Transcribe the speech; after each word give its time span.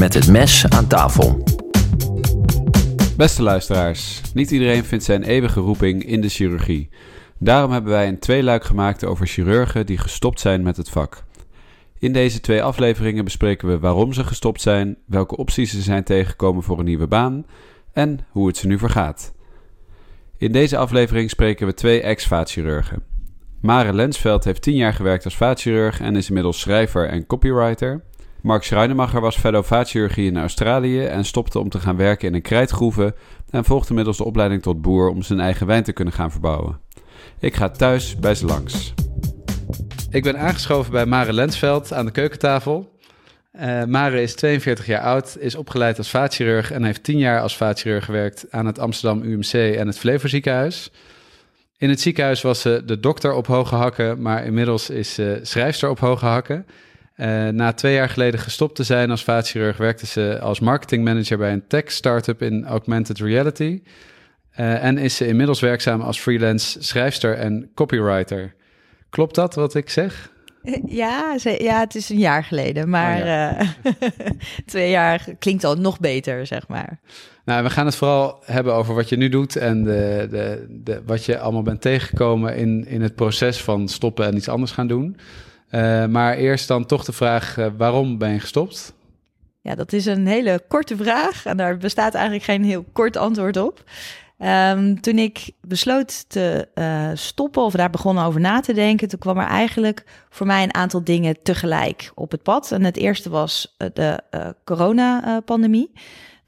met 0.00 0.14
het 0.14 0.28
mes 0.28 0.68
aan 0.68 0.86
tafel. 0.86 1.42
Beste 3.16 3.42
luisteraars, 3.42 4.20
niet 4.34 4.50
iedereen 4.50 4.84
vindt 4.84 5.04
zijn 5.04 5.22
eeuwige 5.22 5.60
roeping 5.60 6.04
in 6.04 6.20
de 6.20 6.28
chirurgie. 6.28 6.88
Daarom 7.38 7.72
hebben 7.72 7.92
wij 7.92 8.08
een 8.08 8.18
tweeluik 8.18 8.64
gemaakt 8.64 9.04
over 9.04 9.26
chirurgen 9.26 9.86
die 9.86 9.98
gestopt 9.98 10.40
zijn 10.40 10.62
met 10.62 10.76
het 10.76 10.90
vak. 10.90 11.24
In 11.98 12.12
deze 12.12 12.40
twee 12.40 12.62
afleveringen 12.62 13.24
bespreken 13.24 13.68
we 13.68 13.78
waarom 13.78 14.12
ze 14.12 14.24
gestopt 14.24 14.60
zijn, 14.60 14.96
welke 15.06 15.36
opties 15.36 15.70
ze 15.70 15.80
zijn 15.80 16.04
tegengekomen 16.04 16.62
voor 16.62 16.78
een 16.78 16.84
nieuwe 16.84 17.08
baan 17.08 17.46
en 17.92 18.20
hoe 18.30 18.46
het 18.46 18.56
ze 18.56 18.66
nu 18.66 18.78
vergaat. 18.78 19.32
In 20.36 20.52
deze 20.52 20.76
aflevering 20.76 21.30
spreken 21.30 21.66
we 21.66 21.74
twee 21.74 22.02
ex-vaatchirurgen. 22.02 23.02
Mare 23.60 23.92
Lensveld 23.92 24.44
heeft 24.44 24.62
tien 24.62 24.76
jaar 24.76 24.94
gewerkt 24.94 25.24
als 25.24 25.36
vaatchirurg 25.36 26.00
en 26.00 26.16
is 26.16 26.28
inmiddels 26.28 26.60
schrijver 26.60 27.08
en 27.08 27.26
copywriter. 27.26 28.08
Mark 28.42 28.62
Schruinemacher 28.62 29.20
was 29.20 29.36
fellow 29.36 29.64
vaatchirurgie 29.64 30.26
in 30.26 30.36
Australië 30.36 31.04
en 31.04 31.24
stopte 31.24 31.58
om 31.58 31.68
te 31.68 31.80
gaan 31.80 31.96
werken 31.96 32.28
in 32.28 32.34
een 32.34 32.42
krijtgroeve 32.42 33.14
en 33.50 33.64
volgde 33.64 33.88
inmiddels 33.88 34.16
de 34.16 34.24
opleiding 34.24 34.62
tot 34.62 34.82
boer 34.82 35.08
om 35.08 35.22
zijn 35.22 35.40
eigen 35.40 35.66
wijn 35.66 35.82
te 35.82 35.92
kunnen 35.92 36.14
gaan 36.14 36.30
verbouwen. 36.30 36.80
Ik 37.38 37.54
ga 37.54 37.68
thuis 37.68 38.16
bij 38.16 38.34
ze 38.34 38.46
langs. 38.46 38.94
Ik 40.10 40.22
ben 40.22 40.38
aangeschoven 40.38 40.92
bij 40.92 41.06
Mare 41.06 41.32
Lensveld 41.32 41.92
aan 41.92 42.04
de 42.04 42.10
keukentafel. 42.10 42.98
Uh, 43.60 43.84
Mare 43.84 44.22
is 44.22 44.34
42 44.34 44.86
jaar 44.86 45.02
oud, 45.02 45.36
is 45.38 45.54
opgeleid 45.54 45.98
als 45.98 46.10
vaatchirurg 46.10 46.70
en 46.70 46.84
heeft 46.84 47.02
10 47.02 47.18
jaar 47.18 47.40
als 47.40 47.56
vaatchirurg 47.56 48.04
gewerkt 48.04 48.46
aan 48.50 48.66
het 48.66 48.78
Amsterdam 48.78 49.22
UMC 49.22 49.52
en 49.52 49.86
het 49.86 49.98
Flevo 49.98 50.28
ziekenhuis. 50.28 50.92
In 51.76 51.88
het 51.88 52.00
ziekenhuis 52.00 52.42
was 52.42 52.60
ze 52.60 52.82
de 52.86 53.00
dokter 53.00 53.32
op 53.32 53.46
hoge 53.46 53.74
hakken, 53.74 54.22
maar 54.22 54.44
inmiddels 54.44 54.90
is 54.90 55.14
ze 55.14 55.40
schrijfster 55.42 55.88
op 55.88 55.98
hoge 55.98 56.26
hakken. 56.26 56.66
Uh, 57.20 57.48
na 57.48 57.72
twee 57.72 57.94
jaar 57.94 58.08
geleden 58.08 58.40
gestopt 58.40 58.74
te 58.74 58.82
zijn 58.82 59.10
als 59.10 59.24
vaatchirurg, 59.24 59.76
werkte 59.76 60.06
ze 60.06 60.38
als 60.40 60.60
marketingmanager 60.60 61.38
bij 61.38 61.52
een 61.52 61.66
tech 61.66 61.90
startup 61.90 62.42
in 62.42 62.66
augmented 62.66 63.18
reality. 63.18 63.82
Uh, 64.60 64.84
en 64.84 64.98
is 64.98 65.16
ze 65.16 65.26
inmiddels 65.26 65.60
werkzaam 65.60 66.00
als 66.00 66.20
freelance 66.20 66.82
schrijfster 66.82 67.36
en 67.36 67.70
copywriter. 67.74 68.54
Klopt 69.10 69.34
dat 69.34 69.54
wat 69.54 69.74
ik 69.74 69.90
zeg? 69.90 70.32
Ja, 70.86 71.36
ja, 71.42 71.80
het 71.80 71.94
is 71.94 72.08
een 72.08 72.18
jaar 72.18 72.44
geleden, 72.44 72.88
maar 72.88 73.18
oh 73.18 73.26
ja. 73.26 73.60
uh, 73.60 73.68
twee 74.66 74.90
jaar 74.90 75.26
klinkt 75.38 75.64
al 75.64 75.74
nog 75.74 76.00
beter, 76.00 76.46
zeg 76.46 76.68
maar. 76.68 77.00
Nou, 77.44 77.62
we 77.62 77.70
gaan 77.70 77.86
het 77.86 77.96
vooral 77.96 78.42
hebben 78.44 78.74
over 78.74 78.94
wat 78.94 79.08
je 79.08 79.16
nu 79.16 79.28
doet 79.28 79.56
en 79.56 79.84
de, 79.84 80.26
de, 80.30 80.66
de, 80.68 81.02
wat 81.06 81.24
je 81.24 81.38
allemaal 81.38 81.62
bent 81.62 81.80
tegengekomen 81.80 82.56
in, 82.56 82.86
in 82.86 83.02
het 83.02 83.14
proces 83.14 83.62
van 83.62 83.88
stoppen 83.88 84.26
en 84.26 84.36
iets 84.36 84.48
anders 84.48 84.72
gaan 84.72 84.86
doen. 84.86 85.16
Uh, 85.70 86.06
maar 86.06 86.34
eerst 86.36 86.68
dan 86.68 86.86
toch 86.86 87.04
de 87.04 87.12
vraag, 87.12 87.56
uh, 87.56 87.66
waarom 87.76 88.18
ben 88.18 88.32
je 88.32 88.40
gestopt? 88.40 88.94
Ja, 89.60 89.74
dat 89.74 89.92
is 89.92 90.06
een 90.06 90.26
hele 90.26 90.62
korte 90.68 90.96
vraag 90.96 91.46
en 91.46 91.56
daar 91.56 91.76
bestaat 91.76 92.14
eigenlijk 92.14 92.44
geen 92.44 92.64
heel 92.64 92.84
kort 92.92 93.16
antwoord 93.16 93.56
op. 93.56 93.84
Um, 94.38 95.00
toen 95.00 95.18
ik 95.18 95.50
besloot 95.60 96.28
te 96.28 96.68
uh, 96.74 97.10
stoppen 97.14 97.62
of 97.62 97.72
daar 97.72 97.90
begon 97.90 98.18
over 98.18 98.40
na 98.40 98.60
te 98.60 98.72
denken, 98.72 99.08
toen 99.08 99.18
kwam 99.18 99.38
er 99.38 99.46
eigenlijk 99.46 100.04
voor 100.28 100.46
mij 100.46 100.62
een 100.62 100.74
aantal 100.74 101.04
dingen 101.04 101.42
tegelijk 101.42 102.12
op 102.14 102.30
het 102.30 102.42
pad. 102.42 102.72
En 102.72 102.84
het 102.84 102.96
eerste 102.96 103.30
was 103.30 103.76
de 103.92 104.22
coronapandemie. 104.64 105.92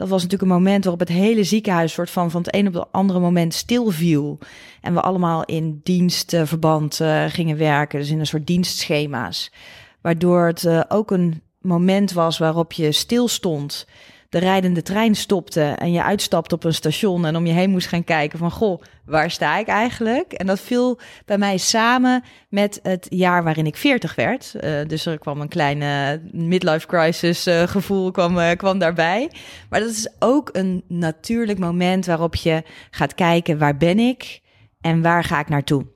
Dat 0.02 0.10
was 0.10 0.22
natuurlijk 0.22 0.50
een 0.50 0.56
moment 0.56 0.84
waarop 0.84 1.00
het 1.00 1.08
hele 1.08 1.44
ziekenhuis 1.44 1.92
soort 1.92 2.10
van 2.10 2.30
van 2.30 2.42
het 2.42 2.54
een 2.54 2.66
op 2.66 2.74
het 2.74 2.84
andere 2.90 3.20
moment 3.20 3.54
stilviel. 3.54 4.38
En 4.80 4.94
we 4.94 5.00
allemaal 5.00 5.44
in 5.44 5.80
dienstverband 5.82 7.00
uh, 7.00 7.24
gingen 7.28 7.56
werken, 7.56 7.98
dus 7.98 8.10
in 8.10 8.18
een 8.18 8.26
soort 8.26 8.46
dienstschema's. 8.46 9.52
Waardoor 10.00 10.46
het 10.46 10.62
uh, 10.62 10.80
ook 10.88 11.10
een 11.10 11.42
moment 11.60 12.12
was 12.12 12.38
waarop 12.38 12.72
je 12.72 12.92
stilstond 12.92 13.86
de 14.32 14.38
rijdende 14.38 14.82
trein 14.82 15.14
stopte 15.14 15.62
en 15.62 15.92
je 15.92 16.02
uitstapte 16.02 16.54
op 16.54 16.64
een 16.64 16.74
station 16.74 17.26
en 17.26 17.36
om 17.36 17.46
je 17.46 17.52
heen 17.52 17.70
moest 17.70 17.86
gaan 17.86 18.04
kijken 18.04 18.38
van 18.38 18.50
goh, 18.50 18.82
waar 19.04 19.30
sta 19.30 19.58
ik 19.58 19.66
eigenlijk? 19.66 20.32
En 20.32 20.46
dat 20.46 20.60
viel 20.60 20.98
bij 21.24 21.38
mij 21.38 21.56
samen 21.56 22.24
met 22.48 22.80
het 22.82 23.06
jaar 23.10 23.44
waarin 23.44 23.66
ik 23.66 23.76
40 23.76 24.14
werd. 24.14 24.54
Uh, 24.60 24.86
dus 24.86 25.06
er 25.06 25.18
kwam 25.18 25.40
een 25.40 25.48
kleine 25.48 26.20
midlife 26.30 26.86
crisis 26.86 27.46
uh, 27.46 27.62
gevoel 27.62 28.10
kwam, 28.10 28.38
uh, 28.38 28.50
kwam 28.50 28.78
daarbij. 28.78 29.30
Maar 29.68 29.80
dat 29.80 29.90
is 29.90 30.08
ook 30.18 30.48
een 30.52 30.84
natuurlijk 30.88 31.58
moment 31.58 32.06
waarop 32.06 32.34
je 32.34 32.62
gaat 32.90 33.14
kijken 33.14 33.58
waar 33.58 33.76
ben 33.76 33.98
ik 33.98 34.40
en 34.80 35.02
waar 35.02 35.24
ga 35.24 35.40
ik 35.40 35.48
naartoe? 35.48 35.86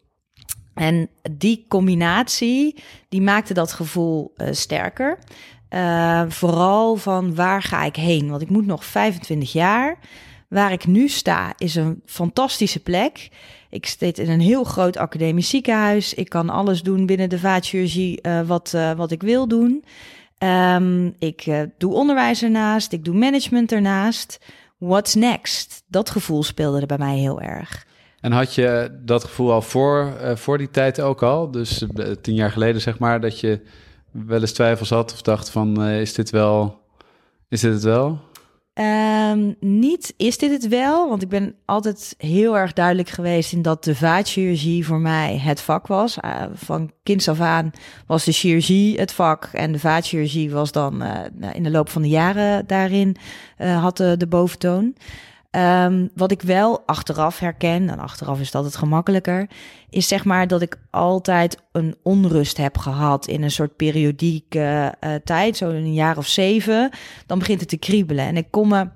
En 0.75 1.08
die 1.30 1.64
combinatie, 1.69 2.82
die 3.08 3.22
maakte 3.22 3.54
dat 3.54 3.72
gevoel 3.72 4.34
sterker. 4.50 5.19
Uh, 5.71 6.22
vooral 6.28 6.97
van 6.97 7.34
waar 7.34 7.62
ga 7.62 7.84
ik 7.84 7.97
heen? 7.97 8.31
Want 8.31 8.43
ik 8.43 8.50
moet 8.50 8.66
nog 8.66 8.84
25 8.84 9.53
jaar. 9.53 9.99
Waar 10.49 10.72
ik 10.72 10.87
nu 10.87 11.09
sta 11.09 11.54
is 11.59 11.75
een 11.75 12.03
fantastische 12.04 12.81
plek. 12.81 13.28
Ik 13.71 13.87
zit 13.87 14.19
in 14.19 14.31
een 14.31 14.41
heel 14.41 14.65
groot 14.65 14.97
academisch 14.97 15.49
ziekenhuis. 15.49 16.15
Ik 16.15 16.28
kan 16.28 16.50
alles 16.50 16.82
doen 16.82 17.06
binnen 17.06 17.28
de 17.28 17.38
vaatchirurgie 17.38 18.19
uh, 18.22 18.41
wat, 18.41 18.72
uh, 18.75 18.93
wat 18.93 19.10
ik 19.10 19.22
wil 19.22 19.49
doen. 19.49 19.84
Um, 20.38 21.15
ik 21.19 21.66
doe 21.78 21.93
onderwijs 21.93 22.43
ernaast. 22.43 22.93
Ik 22.93 23.05
doe 23.05 23.15
management 23.15 23.72
ernaast. 23.72 24.41
What's 24.78 25.15
next? 25.15 25.82
Dat 25.88 26.10
gevoel 26.10 26.43
speelde 26.43 26.81
er 26.81 26.87
bij 26.87 26.99
mij 26.99 27.16
heel 27.16 27.41
erg. 27.41 27.87
En 28.21 28.32
had 28.32 28.55
je 28.55 28.99
dat 29.05 29.25
gevoel 29.25 29.53
al 29.53 29.62
voor, 29.62 30.15
voor 30.34 30.59
die 30.59 30.71
tijd 30.71 31.00
ook 31.00 31.22
al? 31.22 31.50
Dus 31.50 31.84
tien 32.21 32.34
jaar 32.34 32.50
geleden 32.50 32.81
zeg 32.81 32.99
maar, 32.99 33.21
dat 33.21 33.41
je 33.41 33.60
wel 34.27 34.41
eens 34.41 34.53
twijfels 34.53 34.91
had 34.91 35.12
of 35.12 35.22
dacht 35.22 35.50
van 35.50 35.82
uh, 35.82 36.00
is 36.00 36.15
dit 36.15 36.31
wel, 36.31 36.81
is 37.49 37.60
dit 37.60 37.72
het 37.72 37.82
wel? 37.82 38.21
Um, 39.31 39.56
niet 39.60 40.15
is 40.16 40.38
dit 40.38 40.50
het 40.50 40.69
wel, 40.69 41.09
want 41.09 41.22
ik 41.22 41.28
ben 41.28 41.54
altijd 41.65 42.15
heel 42.19 42.59
erg 42.59 42.72
duidelijk 42.72 43.09
geweest 43.09 43.53
in 43.53 43.62
dat 43.62 43.84
de 43.84 43.94
vaatchirurgie 43.94 44.87
voor 44.87 45.00
mij 45.00 45.38
het 45.38 45.60
vak 45.60 45.87
was. 45.87 46.19
Uh, 46.25 46.43
van 46.55 46.91
kinds 47.03 47.28
af 47.28 47.41
aan 47.41 47.71
was 48.06 48.25
de 48.25 48.32
chirurgie 48.32 48.99
het 48.99 49.12
vak 49.12 49.44
en 49.53 49.72
de 49.72 49.78
vaatchirurgie 49.78 50.50
was 50.50 50.72
dan 50.72 51.03
uh, 51.03 51.21
in 51.53 51.62
de 51.62 51.71
loop 51.71 51.88
van 51.88 52.03
de 52.03 52.09
jaren 52.09 52.66
daarin 52.66 53.16
had 53.59 53.97
de, 53.97 54.16
de 54.16 54.26
boventoon. 54.26 54.94
Um, 55.56 56.11
wat 56.15 56.31
ik 56.31 56.43
wel 56.43 56.83
achteraf 56.87 57.39
herken, 57.39 57.91
en 57.91 57.99
achteraf 57.99 58.41
is 58.41 58.50
dat 58.50 58.65
het 58.65 58.77
gemakkelijker, 58.77 59.49
is 59.91 60.09
zeg 60.09 60.25
maar 60.25 60.47
dat 60.47 60.62
ik 60.62 60.78
altijd 60.91 61.62
een 61.72 61.94
onrust 62.03 62.56
heb 62.56 62.78
gehad 62.78 63.27
in 63.27 63.43
een 63.43 63.50
soort 63.50 63.77
periodieke 63.77 64.94
uh, 65.00 65.15
tijd, 65.25 65.56
zo 65.56 65.69
een 65.69 65.94
jaar 65.94 66.17
of 66.17 66.27
zeven. 66.27 66.91
Dan 67.27 67.39
begint 67.39 67.61
het 67.61 67.69
te 67.69 67.77
kriebelen. 67.77 68.25
En 68.25 68.37
ik 68.37 68.50
kom 68.50 68.69
me 68.69 68.89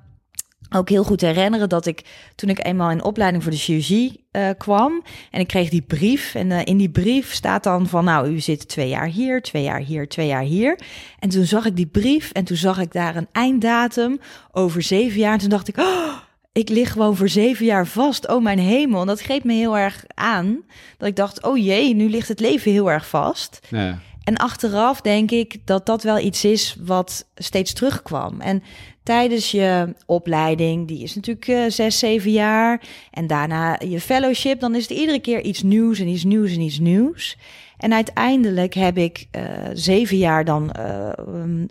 ook 0.71 0.89
heel 0.89 1.05
goed 1.05 1.21
herinneren 1.21 1.69
dat 1.69 1.87
ik 1.87 2.05
toen 2.35 2.51
ik 2.51 2.65
eenmaal 2.67 2.91
in 2.91 3.05
opleiding 3.05 3.43
voor 3.43 3.53
de 3.53 3.59
chirurgie 3.59 4.25
uh, 4.33 4.49
kwam 4.59 5.03
en 5.31 5.41
ik 5.41 5.47
kreeg 5.47 5.69
die 5.69 5.83
brief 5.83 6.35
en 6.35 6.51
uh, 6.51 6.61
in 6.65 6.77
die 6.77 6.91
brief 6.91 7.33
staat 7.33 7.65
dan 7.65 7.87
van 7.87 8.05
nou 8.05 8.29
u 8.29 8.41
zit 8.41 8.69
twee 8.69 8.89
jaar 8.89 9.07
hier, 9.07 9.43
twee 9.43 9.63
jaar 9.63 9.81
hier, 9.81 10.09
twee 10.09 10.27
jaar 10.27 10.43
hier 10.43 10.79
en 11.19 11.29
toen 11.29 11.45
zag 11.45 11.65
ik 11.65 11.77
die 11.77 11.87
brief 11.87 12.31
en 12.31 12.45
toen 12.45 12.57
zag 12.57 12.79
ik 12.79 12.93
daar 12.93 13.17
een 13.17 13.29
einddatum 13.33 14.19
over 14.53 14.83
zeven 14.83 15.19
jaar 15.19 15.33
en 15.33 15.39
toen 15.39 15.49
dacht 15.49 15.69
ik 15.69 15.79
oh, 15.79 16.17
ik 16.53 16.69
lig 16.69 16.93
gewoon 16.93 17.17
voor 17.17 17.29
zeven 17.29 17.65
jaar 17.65 17.87
vast. 17.87 18.29
Oh 18.29 18.43
mijn 18.43 18.59
hemel. 18.59 19.01
En 19.01 19.07
dat 19.07 19.21
greep 19.21 19.45
me 19.45 19.53
heel 19.53 19.79
erg 19.79 20.05
aan. 20.15 20.63
Dat 20.99 21.09
ik 21.09 21.17
dacht, 21.17 21.43
oh 21.43 21.57
jee, 21.59 21.95
nu 21.95 22.09
ligt 22.09 22.29
het 22.29 22.41
leven 22.41 22.73
heel 22.73 22.91
erg 22.91 23.09
vast. 23.09 23.61
Ja. 23.69 23.99
En 24.25 24.37
achteraf 24.37 25.01
denk 25.01 25.31
ik 25.31 25.57
dat 25.65 25.87
dat 25.87 26.03
wel 26.03 26.19
iets 26.19 26.45
is 26.45 26.77
wat 26.81 27.27
steeds 27.35 27.73
terugkwam. 27.73 28.41
En 28.41 28.63
tijdens 29.03 29.51
je 29.51 29.95
opleiding, 30.07 30.89
die 30.89 31.03
is 31.03 31.15
natuurlijk 31.15 31.49
uh, 31.49 31.65
zes, 31.69 31.99
zeven 31.99 32.31
jaar. 32.31 32.83
En 33.11 33.27
daarna 33.27 33.79
je 33.89 34.01
fellowship, 34.01 34.61
dan 34.61 34.75
is 34.75 34.83
het 34.89 34.99
iedere 34.99 35.21
keer 35.21 35.41
iets 35.41 35.63
nieuws 35.63 35.99
en 35.99 36.09
iets 36.09 36.25
nieuws 36.25 36.53
en 36.53 36.61
iets 36.61 36.79
nieuws. 36.79 37.37
En 37.77 37.93
uiteindelijk 37.93 38.75
heb 38.75 38.99
ik 38.99 39.27
uh, 39.37 39.43
zeven 39.73 40.17
jaar 40.17 40.45
dan 40.45 40.75
uh, 40.79 41.09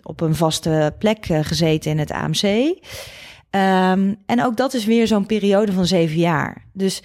op 0.02 0.20
een 0.20 0.34
vaste 0.34 0.94
plek 0.98 1.26
gezeten 1.26 1.90
in 1.90 1.98
het 1.98 2.10
AMC. 2.10 2.74
Um, 3.50 4.16
en 4.26 4.44
ook 4.44 4.56
dat 4.56 4.74
is 4.74 4.84
weer 4.84 5.06
zo'n 5.06 5.26
periode 5.26 5.72
van 5.72 5.86
zeven 5.86 6.18
jaar. 6.18 6.64
Dus 6.72 7.02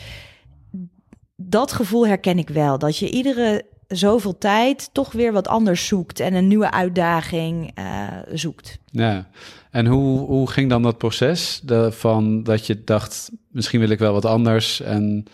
dat 1.36 1.72
gevoel 1.72 2.08
herken 2.08 2.38
ik 2.38 2.50
wel. 2.50 2.80
Dat 2.80 2.98
je 2.98 3.10
iedere 3.10 3.66
zoveel 3.88 4.38
tijd 4.38 4.90
toch 4.92 5.12
weer 5.12 5.32
wat 5.32 5.48
anders 5.48 5.88
zoekt 5.88 6.20
en 6.20 6.34
een 6.34 6.48
nieuwe 6.48 6.72
uitdaging 6.72 7.80
uh, 7.80 8.08
zoekt. 8.34 8.80
Ja, 8.92 9.28
en 9.72 9.86
hoe, 9.86 10.20
hoe 10.20 10.50
ging 10.50 10.70
dan 10.70 10.82
dat 10.82 10.98
proces 10.98 11.62
de, 11.64 11.92
van 11.92 12.44
dat 12.44 12.66
je 12.68 12.84
dacht, 12.84 13.32
misschien 13.52 13.80
wil 13.80 13.90
ik 13.90 14.00
wel 14.00 14.14
wat 14.14 14.26
anders 14.26 14.82
en 14.82 15.26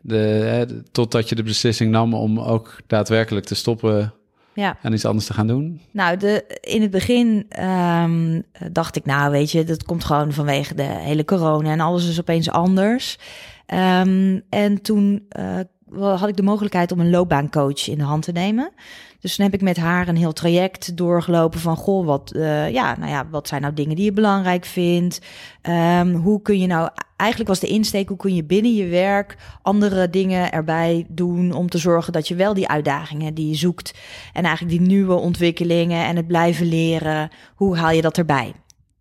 de, 0.00 0.82
totdat 0.92 1.28
je 1.28 1.34
de 1.34 1.42
beslissing 1.42 1.90
nam 1.90 2.14
om 2.14 2.40
ook 2.40 2.76
daadwerkelijk 2.86 3.46
te 3.46 3.54
stoppen 3.54 4.12
ja. 4.54 4.76
en 4.82 4.92
iets 4.92 5.04
anders 5.04 5.26
te 5.26 5.34
gaan 5.34 5.46
doen? 5.46 5.80
Nou, 5.90 6.16
de, 6.16 6.58
in 6.60 6.82
het 6.82 6.90
begin 6.90 7.46
um, 7.60 8.42
dacht 8.72 8.96
ik, 8.96 9.04
nou 9.04 9.30
weet 9.30 9.50
je, 9.50 9.64
dat 9.64 9.84
komt 9.84 10.04
gewoon 10.04 10.32
vanwege 10.32 10.74
de 10.74 10.82
hele 10.82 11.24
corona 11.24 11.70
en 11.70 11.80
alles 11.80 12.08
is 12.08 12.20
opeens 12.20 12.50
anders. 12.50 13.18
Um, 13.66 14.42
en 14.48 14.82
toen 14.82 15.26
uh, 15.38 15.58
had 15.98 16.28
ik 16.28 16.36
de 16.36 16.42
mogelijkheid 16.42 16.92
om 16.92 17.00
een 17.00 17.10
loopbaancoach 17.10 17.88
in 17.88 17.98
de 17.98 18.04
hand 18.04 18.22
te 18.22 18.32
nemen. 18.32 18.72
Dus 19.20 19.36
dan 19.36 19.46
heb 19.46 19.54
ik 19.54 19.62
met 19.62 19.76
haar 19.76 20.08
een 20.08 20.16
heel 20.16 20.32
traject 20.32 20.96
doorgelopen 20.96 21.60
van 21.60 21.76
goh, 21.76 22.06
wat, 22.06 22.32
uh, 22.36 22.70
ja, 22.70 22.96
nou 22.98 23.10
ja, 23.10 23.28
wat 23.30 23.48
zijn 23.48 23.60
nou 23.60 23.74
dingen 23.74 23.96
die 23.96 24.04
je 24.04 24.12
belangrijk 24.12 24.64
vindt? 24.64 25.20
Um, 25.62 26.14
hoe 26.14 26.42
kun 26.42 26.58
je 26.58 26.66
nou, 26.66 26.88
eigenlijk 27.16 27.50
was 27.50 27.60
de 27.60 27.66
insteek, 27.66 28.08
hoe 28.08 28.16
kun 28.16 28.34
je 28.34 28.44
binnen 28.44 28.74
je 28.74 28.86
werk 28.86 29.36
andere 29.62 30.10
dingen 30.10 30.52
erbij 30.52 31.06
doen 31.08 31.52
om 31.52 31.68
te 31.68 31.78
zorgen 31.78 32.12
dat 32.12 32.28
je 32.28 32.34
wel 32.34 32.54
die 32.54 32.68
uitdagingen 32.68 33.34
die 33.34 33.48
je 33.48 33.54
zoekt 33.54 33.94
en 34.32 34.44
eigenlijk 34.44 34.78
die 34.78 34.88
nieuwe 34.88 35.14
ontwikkelingen 35.14 36.04
en 36.04 36.16
het 36.16 36.26
blijven 36.26 36.66
leren, 36.66 37.30
hoe 37.54 37.76
haal 37.76 37.90
je 37.90 38.02
dat 38.02 38.18
erbij? 38.18 38.52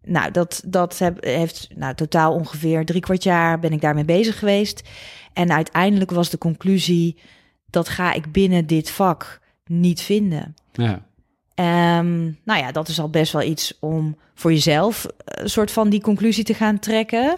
Nou, 0.06 0.32
dat, 0.32 0.64
dat 0.66 0.98
heb, 0.98 1.24
heeft 1.24 1.70
nou, 1.76 1.96
totaal 1.96 2.34
ongeveer 2.34 2.86
drie 2.86 3.02
kwart 3.02 3.24
jaar 3.24 3.60
ben 3.60 3.72
ik 3.72 3.82
daarmee 3.82 4.06
bezig 4.06 4.40
geweest. 4.40 4.90
En 5.34 5.52
uiteindelijk 5.52 6.12
was 6.12 6.30
de 6.30 6.38
conclusie, 6.38 7.18
dat 7.70 7.90
ga 7.90 8.14
ik 8.14 8.32
binnen 8.32 8.68
dit 8.68 8.90
vak 8.90 9.40
niet 9.66 10.02
vinden. 10.02 10.56
Ja. 10.72 11.06
Um, 12.00 12.38
nou 12.44 12.60
ja, 12.60 12.72
dat 12.72 12.88
is 12.88 13.00
al 13.00 13.10
best 13.10 13.34
wel 13.34 13.42
iets 13.42 13.78
om 13.80 14.18
voor 14.34 14.52
jezelf 14.52 15.06
een 15.18 15.50
soort 15.50 15.72
van 15.72 15.90
die 15.90 16.02
conclusie 16.02 16.44
te 16.44 16.54
gaan 16.54 16.80
trekken. 16.80 17.38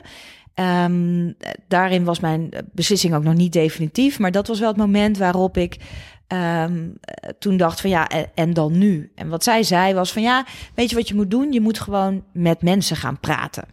Um, 0.56 1.36
daarin 1.68 2.04
was 2.04 2.20
mijn 2.20 2.50
beslissing 2.72 3.14
ook 3.16 3.24
nog 3.24 3.34
niet 3.34 3.54
definitief, 3.54 4.20
maar 4.20 4.32
dat 4.32 4.48
was 4.48 4.60
wel 4.60 4.68
het 4.68 4.78
moment 4.78 5.18
waarop 5.18 5.58
ik 5.58 5.78
um, 6.28 6.94
toen 7.40 7.58
dacht 7.58 7.82
van 7.82 7.90
ja, 7.90 8.08
en, 8.08 8.30
en, 8.36 8.54
dan 8.54 8.78
nu? 8.78 9.12
En 9.16 9.30
wat 9.30 9.44
zij 9.44 9.64
zei 9.64 9.94
was 9.94 10.14
van 10.14 10.22
ja, 10.22 10.46
weet 10.74 10.90
je 10.90 10.96
wat 10.96 11.08
je 11.08 11.16
moet 11.16 11.32
doen? 11.32 11.52
Je 11.52 11.62
moet 11.62 11.80
gewoon 11.80 12.24
met 12.32 12.62
mensen 12.62 12.96
gaan 12.96 13.20
praten. 13.20 13.64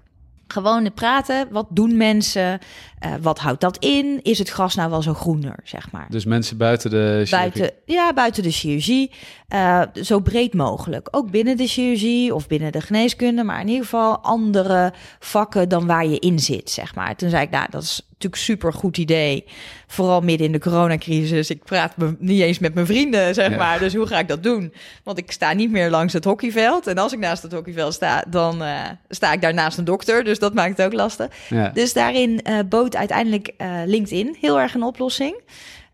Gewoon 0.46 0.92
praten. 0.94 1.48
Wat 1.50 1.66
doen 1.70 1.96
mensen? 1.96 2.58
Uh, 3.04 3.12
wat 3.20 3.38
houdt 3.38 3.60
dat 3.60 3.76
in? 3.78 4.20
Is 4.22 4.38
het 4.38 4.48
gras 4.48 4.74
nou 4.74 4.90
wel 4.90 5.02
zo 5.02 5.14
groener, 5.14 5.58
zeg 5.64 5.90
maar? 5.90 6.06
Dus 6.10 6.24
mensen 6.24 6.56
buiten 6.56 6.90
de 6.90 7.22
chirurgie? 7.24 7.36
Buiten, 7.36 7.70
ja, 7.84 8.12
buiten 8.12 8.42
de 8.42 8.50
chirurgie. 8.50 9.10
Uh, 9.54 9.82
zo 10.02 10.20
breed 10.20 10.54
mogelijk. 10.54 11.08
Ook 11.10 11.30
binnen 11.30 11.56
de 11.56 11.66
chirurgie 11.66 12.34
of 12.34 12.46
binnen 12.46 12.72
de 12.72 12.80
geneeskunde. 12.80 13.44
Maar 13.44 13.60
in 13.60 13.68
ieder 13.68 13.82
geval 13.82 14.18
andere 14.18 14.92
vakken 15.18 15.68
dan 15.68 15.86
waar 15.86 16.06
je 16.06 16.18
in 16.18 16.38
zit, 16.38 16.70
zeg 16.70 16.94
maar. 16.94 17.16
Toen 17.16 17.30
zei 17.30 17.42
ik, 17.42 17.50
nou, 17.50 17.66
dat 17.70 17.82
is 17.82 18.06
natuurlijk 18.08 18.42
super 18.42 18.72
goed 18.72 18.98
idee. 18.98 19.44
Vooral 19.86 20.20
midden 20.20 20.46
in 20.46 20.52
de 20.52 20.58
coronacrisis. 20.58 21.50
Ik 21.50 21.64
praat 21.64 21.96
me 21.96 22.16
niet 22.18 22.40
eens 22.40 22.58
met 22.58 22.74
mijn 22.74 22.86
vrienden, 22.86 23.34
zeg 23.34 23.56
maar. 23.56 23.78
Dus 23.78 23.94
hoe 23.94 24.06
ga 24.06 24.18
ik 24.18 24.28
dat 24.28 24.42
doen? 24.42 24.72
Want 25.04 25.18
ik 25.18 25.32
sta 25.32 25.52
niet 25.52 25.70
meer 25.70 25.90
langs 25.90 26.12
het 26.12 26.24
hockeyveld. 26.24 26.86
En 26.86 26.98
als 26.98 27.12
ik 27.12 27.18
naast 27.18 27.42
het 27.42 27.52
hockeyveld 27.52 27.94
sta, 27.94 28.24
dan 28.28 28.62
uh, 28.62 28.80
sta 29.08 29.32
ik 29.32 29.40
daar 29.40 29.54
naast 29.54 29.78
een 29.78 29.84
dokter. 29.84 30.24
Dus 30.24 30.38
dat 30.38 30.54
maakt 30.54 30.76
het 30.76 30.86
ook 30.86 30.92
lastig. 30.92 31.28
Ja. 31.48 31.68
Dus 31.68 31.92
daarin 31.92 32.40
uh, 32.50 32.58
uiteindelijk 32.96 33.52
uh, 33.58 33.80
LinkedIn 33.86 34.36
heel 34.40 34.60
erg 34.60 34.74
een 34.74 34.82
oplossing. 34.82 35.40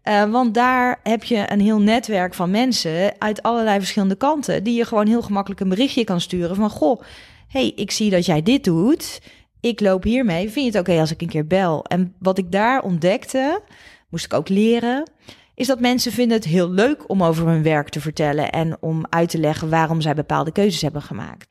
Uh, 0.05 0.31
want 0.31 0.55
daar 0.55 1.01
heb 1.03 1.25
je 1.25 1.45
een 1.53 1.61
heel 1.61 1.81
netwerk 1.81 2.35
van 2.35 2.51
mensen 2.51 3.13
uit 3.19 3.43
allerlei 3.43 3.79
verschillende 3.79 4.17
kanten. 4.17 4.65
Die 4.65 4.77
je 4.77 4.85
gewoon 4.85 5.07
heel 5.07 5.23
gemakkelijk 5.23 5.61
een 5.61 5.69
berichtje 5.69 6.05
kan 6.05 6.21
sturen 6.21 6.57
van: 6.57 6.71
Goh, 6.71 7.03
hey, 7.49 7.73
ik 7.77 7.91
zie 7.91 8.11
dat 8.11 8.27
jij 8.27 8.43
dit 8.43 8.65
doet 8.65 9.21
ik 9.61 9.81
loop 9.81 10.03
hiermee. 10.03 10.51
Vind 10.51 10.73
je 10.73 10.79
het 10.79 10.89
oké 10.89 11.01
als 11.01 11.11
ik 11.11 11.23
een 11.23 11.29
keer 11.29 11.47
bel? 11.47 11.85
En 11.85 12.15
wat 12.19 12.39
ik 12.39 12.53
daar 12.53 12.83
ontdekte, 12.83 13.63
moest 14.09 14.25
ik 14.25 14.33
ook 14.33 14.49
leren, 14.49 15.11
is 15.55 15.67
dat 15.67 15.81
mensen 15.81 16.13
vinden 16.13 16.37
het 16.37 16.47
heel 16.47 16.71
leuk 16.71 17.09
om 17.11 17.23
over 17.23 17.47
hun 17.47 17.63
werk 17.63 17.89
te 17.89 18.01
vertellen 18.01 18.51
en 18.51 18.77
om 18.81 19.07
uit 19.09 19.29
te 19.29 19.39
leggen 19.39 19.71
waarom 19.71 20.01
zij 20.01 20.15
bepaalde 20.15 20.53
keuzes 20.53 20.83
hebben 20.83 21.03
gemaakt. 21.03 21.49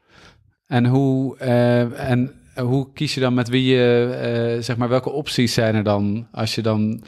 En 0.68 0.86
hoe, 0.86 1.38
uh, 1.40 2.10
en 2.10 2.34
hoe 2.60 2.88
kies 2.94 3.14
je 3.14 3.20
dan 3.20 3.34
met 3.34 3.50
wie 3.50 3.66
je, 3.76 4.56
uh, 4.58 4.64
zeg 4.64 4.78
maar, 4.78 4.90
welke 4.90 5.10
opties 5.10 5.54
zijn 5.54 5.76
er 5.76 5.84
dan 5.84 6.28
als 6.32 6.56
je 6.56 6.62
dan 6.62 7.04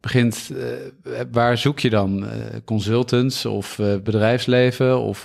begint, 0.00 0.50
uh, 0.52 1.20
waar 1.32 1.58
zoek 1.58 1.78
je 1.78 1.90
dan? 1.90 2.24
Uh, 2.24 2.30
consultants 2.64 3.46
of 3.46 3.78
uh, 3.78 3.94
bedrijfsleven? 4.04 5.00
Of 5.00 5.24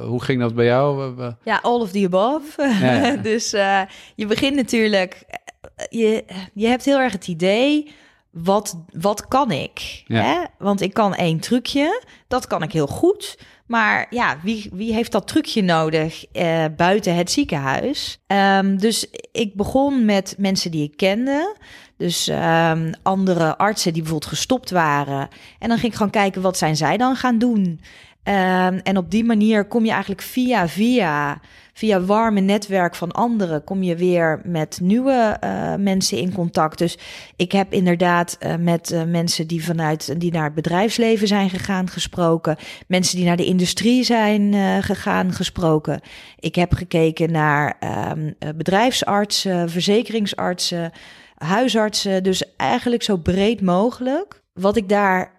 hoe 0.00 0.22
ging 0.22 0.40
dat 0.40 0.54
bij 0.54 0.64
jou? 0.64 1.14
Ja, 1.44 1.58
all 1.62 1.80
of 1.80 1.90
the 1.90 2.04
above. 2.04 2.62
Ja, 2.80 2.94
ja. 3.06 3.16
dus 3.16 3.50
je 4.14 4.26
begint 4.26 4.56
natuurlijk, 4.56 5.24
je, 5.88 6.24
je 6.54 6.66
hebt 6.66 6.84
heel 6.84 6.98
erg 6.98 7.12
het 7.12 7.28
idee, 7.28 7.94
wat, 8.42 8.84
wat 8.92 9.28
kan 9.28 9.50
ik? 9.50 10.02
Ja. 10.06 10.22
Hè? 10.22 10.44
Want 10.58 10.80
ik 10.80 10.94
kan 10.94 11.14
één 11.14 11.40
trucje, 11.40 12.02
dat 12.28 12.46
kan 12.46 12.62
ik 12.62 12.72
heel 12.72 12.86
goed. 12.86 13.38
Maar 13.66 14.06
ja, 14.10 14.38
wie, 14.42 14.70
wie 14.72 14.94
heeft 14.94 15.12
dat 15.12 15.26
trucje 15.26 15.62
nodig 15.62 16.24
uh, 16.32 16.64
buiten 16.76 17.14
het 17.14 17.30
ziekenhuis? 17.30 18.18
Um, 18.26 18.78
dus 18.78 19.06
ik 19.32 19.54
begon 19.54 20.04
met 20.04 20.34
mensen 20.38 20.70
die 20.70 20.82
ik 20.82 20.96
kende. 20.96 21.56
Dus 21.96 22.28
um, 22.28 22.90
andere 23.02 23.58
artsen 23.58 23.92
die 23.92 24.02
bijvoorbeeld 24.02 24.32
gestopt 24.32 24.70
waren. 24.70 25.28
En 25.58 25.68
dan 25.68 25.78
ging 25.78 25.90
ik 25.90 25.96
gewoon 25.96 26.12
kijken, 26.12 26.42
wat 26.42 26.58
zijn 26.58 26.76
zij 26.76 26.96
dan 26.96 27.16
gaan 27.16 27.38
doen? 27.38 27.80
Um, 28.28 28.78
en 28.78 28.96
op 28.96 29.10
die 29.10 29.24
manier 29.24 29.64
kom 29.64 29.84
je 29.84 29.90
eigenlijk 29.90 30.22
via 30.22 30.68
via, 30.68 31.40
via 31.72 32.00
warme 32.00 32.40
netwerk 32.40 32.94
van 32.94 33.12
anderen, 33.12 33.64
kom 33.64 33.82
je 33.82 33.96
weer 33.96 34.40
met 34.44 34.78
nieuwe 34.82 35.36
uh, 35.44 35.74
mensen 35.74 36.18
in 36.18 36.32
contact. 36.32 36.78
Dus 36.78 36.98
ik 37.36 37.52
heb 37.52 37.72
inderdaad 37.72 38.38
uh, 38.40 38.54
met 38.56 38.90
uh, 38.90 39.02
mensen 39.02 39.46
die 39.46 39.64
vanuit 39.64 40.20
die 40.20 40.32
naar 40.32 40.44
het 40.44 40.54
bedrijfsleven 40.54 41.26
zijn 41.26 41.50
gegaan 41.50 41.88
gesproken, 41.88 42.56
mensen 42.86 43.16
die 43.16 43.26
naar 43.26 43.36
de 43.36 43.46
industrie 43.46 44.04
zijn 44.04 44.54
gegaan 44.82 45.32
gesproken. 45.32 46.00
Ik 46.38 46.54
heb 46.54 46.74
gekeken 46.74 47.30
naar 47.30 47.76
um, 48.14 48.34
bedrijfsartsen, 48.56 49.70
verzekeringsartsen 49.70 50.92
huisartsen. 51.36 52.22
Dus 52.22 52.56
eigenlijk 52.56 53.02
zo 53.02 53.16
breed 53.16 53.60
mogelijk. 53.60 54.42
Wat 54.52 54.76
ik 54.76 54.88
daar 54.88 55.35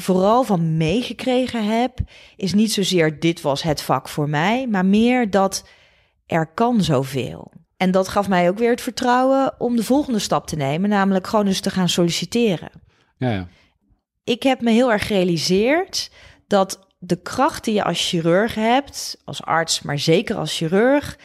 vooral 0.00 0.42
van 0.42 0.76
meegekregen 0.76 1.64
heb, 1.80 1.98
is 2.36 2.54
niet 2.54 2.72
zozeer 2.72 3.20
dit 3.20 3.40
was 3.40 3.62
het 3.62 3.82
vak 3.82 4.08
voor 4.08 4.28
mij, 4.28 4.66
maar 4.66 4.86
meer 4.86 5.30
dat 5.30 5.68
er 6.26 6.46
kan 6.46 6.82
zoveel. 6.82 7.52
En 7.76 7.90
dat 7.90 8.08
gaf 8.08 8.28
mij 8.28 8.48
ook 8.48 8.58
weer 8.58 8.70
het 8.70 8.80
vertrouwen 8.80 9.54
om 9.58 9.76
de 9.76 9.84
volgende 9.84 10.18
stap 10.18 10.46
te 10.46 10.56
nemen, 10.56 10.90
namelijk 10.90 11.26
gewoon 11.26 11.46
eens 11.46 11.60
te 11.60 11.70
gaan 11.70 11.88
solliciteren. 11.88 12.70
Ja, 13.16 13.30
ja. 13.30 13.48
Ik 14.24 14.42
heb 14.42 14.60
me 14.60 14.70
heel 14.70 14.92
erg 14.92 15.06
gerealiseerd 15.06 16.10
dat 16.46 16.86
de 16.98 17.22
kracht 17.22 17.64
die 17.64 17.74
je 17.74 17.84
als 17.84 18.08
chirurg 18.08 18.54
hebt, 18.54 19.20
als 19.24 19.42
arts, 19.42 19.82
maar 19.82 19.98
zeker 19.98 20.36
als 20.36 20.56
chirurg, 20.56 21.18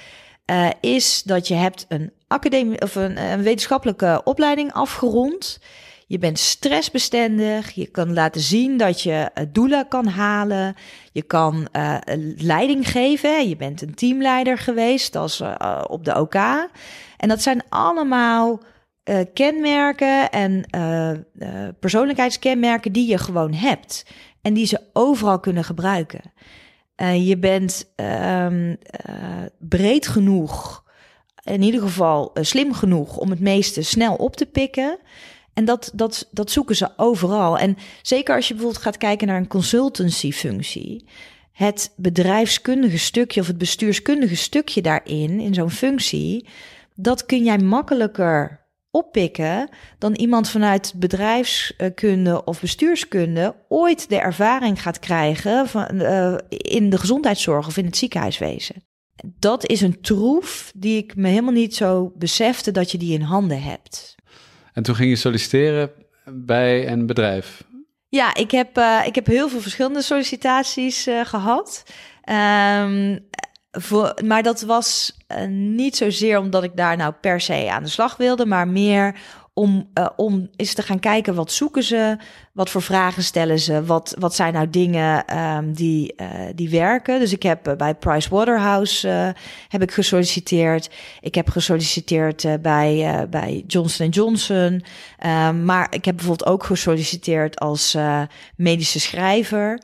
uh, 0.52 0.70
is 0.81 1.24
dat 1.24 1.48
je 1.48 1.54
hebt 1.54 1.86
een 1.88 2.14
academie 2.28 2.81
of 2.81 2.96
een, 2.96 3.18
een 3.18 3.44
wetenschappelijke 3.44 4.22
opleiding 4.24 4.74
afgerond. 4.74 5.60
Je 6.13 6.19
bent 6.19 6.39
stressbestendig. 6.39 7.71
Je 7.71 7.88
kan 7.88 8.13
laten 8.13 8.42
zien 8.42 8.77
dat 8.77 9.01
je 9.01 9.30
doelen 9.51 9.88
kan 9.88 10.07
halen. 10.07 10.75
Je 11.12 11.21
kan 11.21 11.68
uh, 11.71 11.98
leiding 12.38 12.89
geven. 12.89 13.50
Je 13.50 13.56
bent 13.56 13.81
een 13.81 13.94
teamleider 13.94 14.57
geweest 14.57 15.15
als 15.15 15.42
uh, 15.42 15.83
op 15.88 16.06
de 16.06 16.19
OK. 16.19 16.36
En 17.18 17.27
dat 17.27 17.41
zijn 17.41 17.63
allemaal 17.70 18.60
kenmerken 19.34 20.32
en 20.32 20.65
persoonlijkheidskenmerken 21.79 22.91
die 22.91 23.08
je 23.08 23.17
gewoon 23.17 23.53
hebt. 23.53 24.05
En 24.41 24.53
die 24.53 24.65
ze 24.65 24.82
overal 24.93 25.39
kunnen 25.39 25.63
gebruiken. 25.63 26.22
je 27.25 27.38
bent 27.38 27.93
um, 27.96 28.77
breed 29.60 30.08
genoeg 30.08 30.84
in 31.43 31.62
ieder 31.62 31.82
geval 31.82 32.32
slim 32.34 32.74
genoeg 32.74 33.17
om 33.17 33.29
het 33.29 33.39
meeste 33.39 33.82
snel 33.82 34.15
op 34.15 34.36
te 34.36 34.46
pikken. 34.46 34.98
En 35.53 35.65
dat, 35.65 35.91
dat, 35.93 36.27
dat 36.31 36.51
zoeken 36.51 36.75
ze 36.75 36.89
overal. 36.98 37.57
En 37.57 37.77
zeker 38.01 38.36
als 38.36 38.48
je 38.48 38.53
bijvoorbeeld 38.53 38.83
gaat 38.83 38.98
kijken 38.98 39.27
naar 39.27 39.38
een 39.38 39.48
consultancy-functie. 39.48 41.05
Het 41.51 41.93
bedrijfskundige 41.95 42.98
stukje 42.98 43.41
of 43.41 43.48
het 43.48 43.57
bestuurskundige 43.57 44.36
stukje 44.36 44.81
daarin, 44.81 45.39
in 45.39 45.53
zo'n 45.53 45.72
functie, 45.72 46.48
dat 46.95 47.25
kun 47.25 47.43
jij 47.43 47.57
makkelijker 47.57 48.62
oppikken 48.91 49.69
dan 49.98 50.13
iemand 50.13 50.50
vanuit 50.50 50.93
bedrijfskunde 50.95 52.43
of 52.43 52.62
bestuurskunde 52.62 53.55
ooit 53.67 54.10
de 54.10 54.19
ervaring 54.19 54.81
gaat 54.81 55.00
krijgen 55.00 55.67
van, 55.67 55.88
uh, 55.91 56.38
in 56.48 56.89
de 56.89 56.98
gezondheidszorg 56.98 57.67
of 57.67 57.77
in 57.77 57.86
het 57.86 57.98
ziekenhuiswezen 57.98 58.83
dat 59.39 59.67
is 59.67 59.81
een 59.81 60.01
troef 60.01 60.72
die 60.75 60.98
ik 60.98 61.15
me 61.15 61.27
helemaal 61.27 61.53
niet 61.53 61.75
zo 61.75 62.12
besefte 62.15 62.72
dat 62.72 62.91
je 62.91 62.98
die 62.98 63.13
in 63.13 63.22
handen 63.22 63.62
hebt. 63.62 64.15
En 64.74 64.84
toen 64.84 64.96
ging 64.96 65.10
je 65.10 65.15
solliciteren 65.15 65.92
bij 66.25 66.88
een 66.88 67.06
bedrijf? 67.06 67.63
Ja, 68.10 68.36
ik 68.36 68.51
heb, 68.51 68.77
uh, 68.77 69.01
ik 69.06 69.15
heb 69.15 69.25
heel 69.25 69.50
veel 69.50 69.62
verschillende 69.62 70.01
sollicitaties 70.01 71.08
uh, 71.08 71.25
gehad. 71.25 71.84
Um, 72.30 73.27
voor, 73.72 74.13
maar 74.25 74.44
dat 74.44 74.62
was 74.62 75.18
uh, 75.27 75.48
niet 75.48 75.96
zozeer 75.96 76.39
omdat 76.39 76.63
ik 76.63 76.75
daar 76.75 76.98
nou 76.98 77.13
per 77.22 77.42
se 77.42 77.72
aan 77.72 77.84
de 77.84 77.89
slag 77.89 78.18
wilde, 78.18 78.46
maar 78.46 78.68
meer 78.68 79.15
om, 79.53 79.89
uh, 80.00 80.07
om 80.15 80.50
eens 80.55 80.74
te 80.74 80.81
gaan 80.81 81.00
kijken 81.00 81.36
wat 81.36 81.51
zoeken 81.51 81.83
ze, 81.83 82.17
wat 82.53 82.69
voor 82.69 82.81
vragen 82.81 83.24
stellen 83.24 83.60
ze, 83.60 83.86
wat, 83.86 84.15
wat 84.19 84.36
zijn 84.36 84.53
nou 84.53 84.69
dingen 84.69 85.38
um, 85.38 85.74
die, 85.74 86.13
uh, 86.17 86.27
die 86.55 86.69
werken. 86.69 87.19
Dus 87.19 87.33
ik 87.33 87.43
heb 87.43 87.67
uh, 87.67 87.75
bij 87.75 87.95
Pricewaterhouse 87.95 89.36
heb 89.67 89.81
ik 89.81 89.91
gesolliciteerd. 89.91 90.89
Ik 91.22 91.36
heb 91.36 91.50
gesolliciteerd 91.50 92.62
bij, 92.62 93.27
bij 93.29 93.63
Johnson 93.67 94.10
Johnson. 94.10 94.83
Um, 95.25 95.65
maar 95.65 95.88
ik 95.89 96.05
heb 96.05 96.15
bijvoorbeeld 96.15 96.50
ook 96.50 96.63
gesolliciteerd 96.63 97.60
als 97.60 97.98
medische 98.55 99.00
schrijver. 99.00 99.81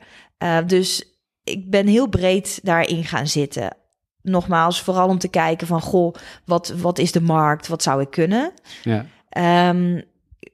dus 0.66 1.04
ik 1.44 1.70
ben 1.70 1.86
heel 1.86 2.08
breed 2.08 2.60
daarin 2.62 3.04
gaan 3.04 3.26
zitten 3.26 3.76
nogmaals, 4.22 4.82
vooral 4.82 5.08
om 5.08 5.18
te 5.18 5.28
kijken 5.28 5.66
van, 5.66 5.80
goh, 5.80 6.14
wat, 6.44 6.68
wat 6.68 6.98
is 6.98 7.12
de 7.12 7.20
markt? 7.20 7.68
Wat 7.68 7.82
zou 7.82 8.00
ik 8.00 8.10
kunnen? 8.10 8.52
Ja. 8.82 9.06
Um, 9.38 10.02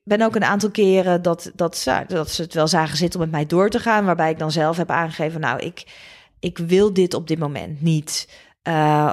ben 0.05 0.23
ook 0.23 0.35
een 0.35 0.45
aantal 0.45 0.71
keren 0.71 1.23
dat, 1.23 1.53
dat, 1.55 1.85
dat 2.09 2.31
ze 2.31 2.43
het 2.43 2.55
wel 2.55 2.69
zagen 2.69 2.97
zitten 2.97 3.21
om 3.21 3.27
met 3.27 3.35
mij 3.35 3.47
door 3.47 3.71
te 3.71 3.79
gaan, 3.79 4.05
waarbij 4.05 4.31
ik 4.31 4.39
dan 4.39 4.51
zelf 4.51 4.77
heb 4.77 4.91
aangegeven, 4.91 5.41
nou, 5.41 5.61
ik, 5.61 5.85
ik 6.41 6.59
wil 6.59 6.93
dit 6.93 7.15
op 7.15 7.29
dit 7.29 7.39
moment 7.39 7.81
niet. 7.83 8.29
Uh, 8.69 9.13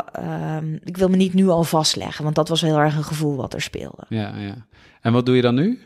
um, 0.57 0.79
ik 0.83 0.97
wil 0.97 1.09
me 1.09 1.15
niet 1.15 1.33
nu 1.33 1.47
al 1.47 1.63
vastleggen, 1.63 2.23
want 2.23 2.35
dat 2.35 2.49
was 2.49 2.61
heel 2.61 2.77
erg 2.77 2.95
een 2.95 3.03
gevoel 3.03 3.35
wat 3.35 3.53
er 3.53 3.61
speelde. 3.61 4.05
Ja, 4.09 4.35
ja. 4.37 4.65
En 5.01 5.13
wat 5.13 5.25
doe 5.25 5.35
je 5.35 5.41
dan 5.41 5.55
nu? 5.55 5.81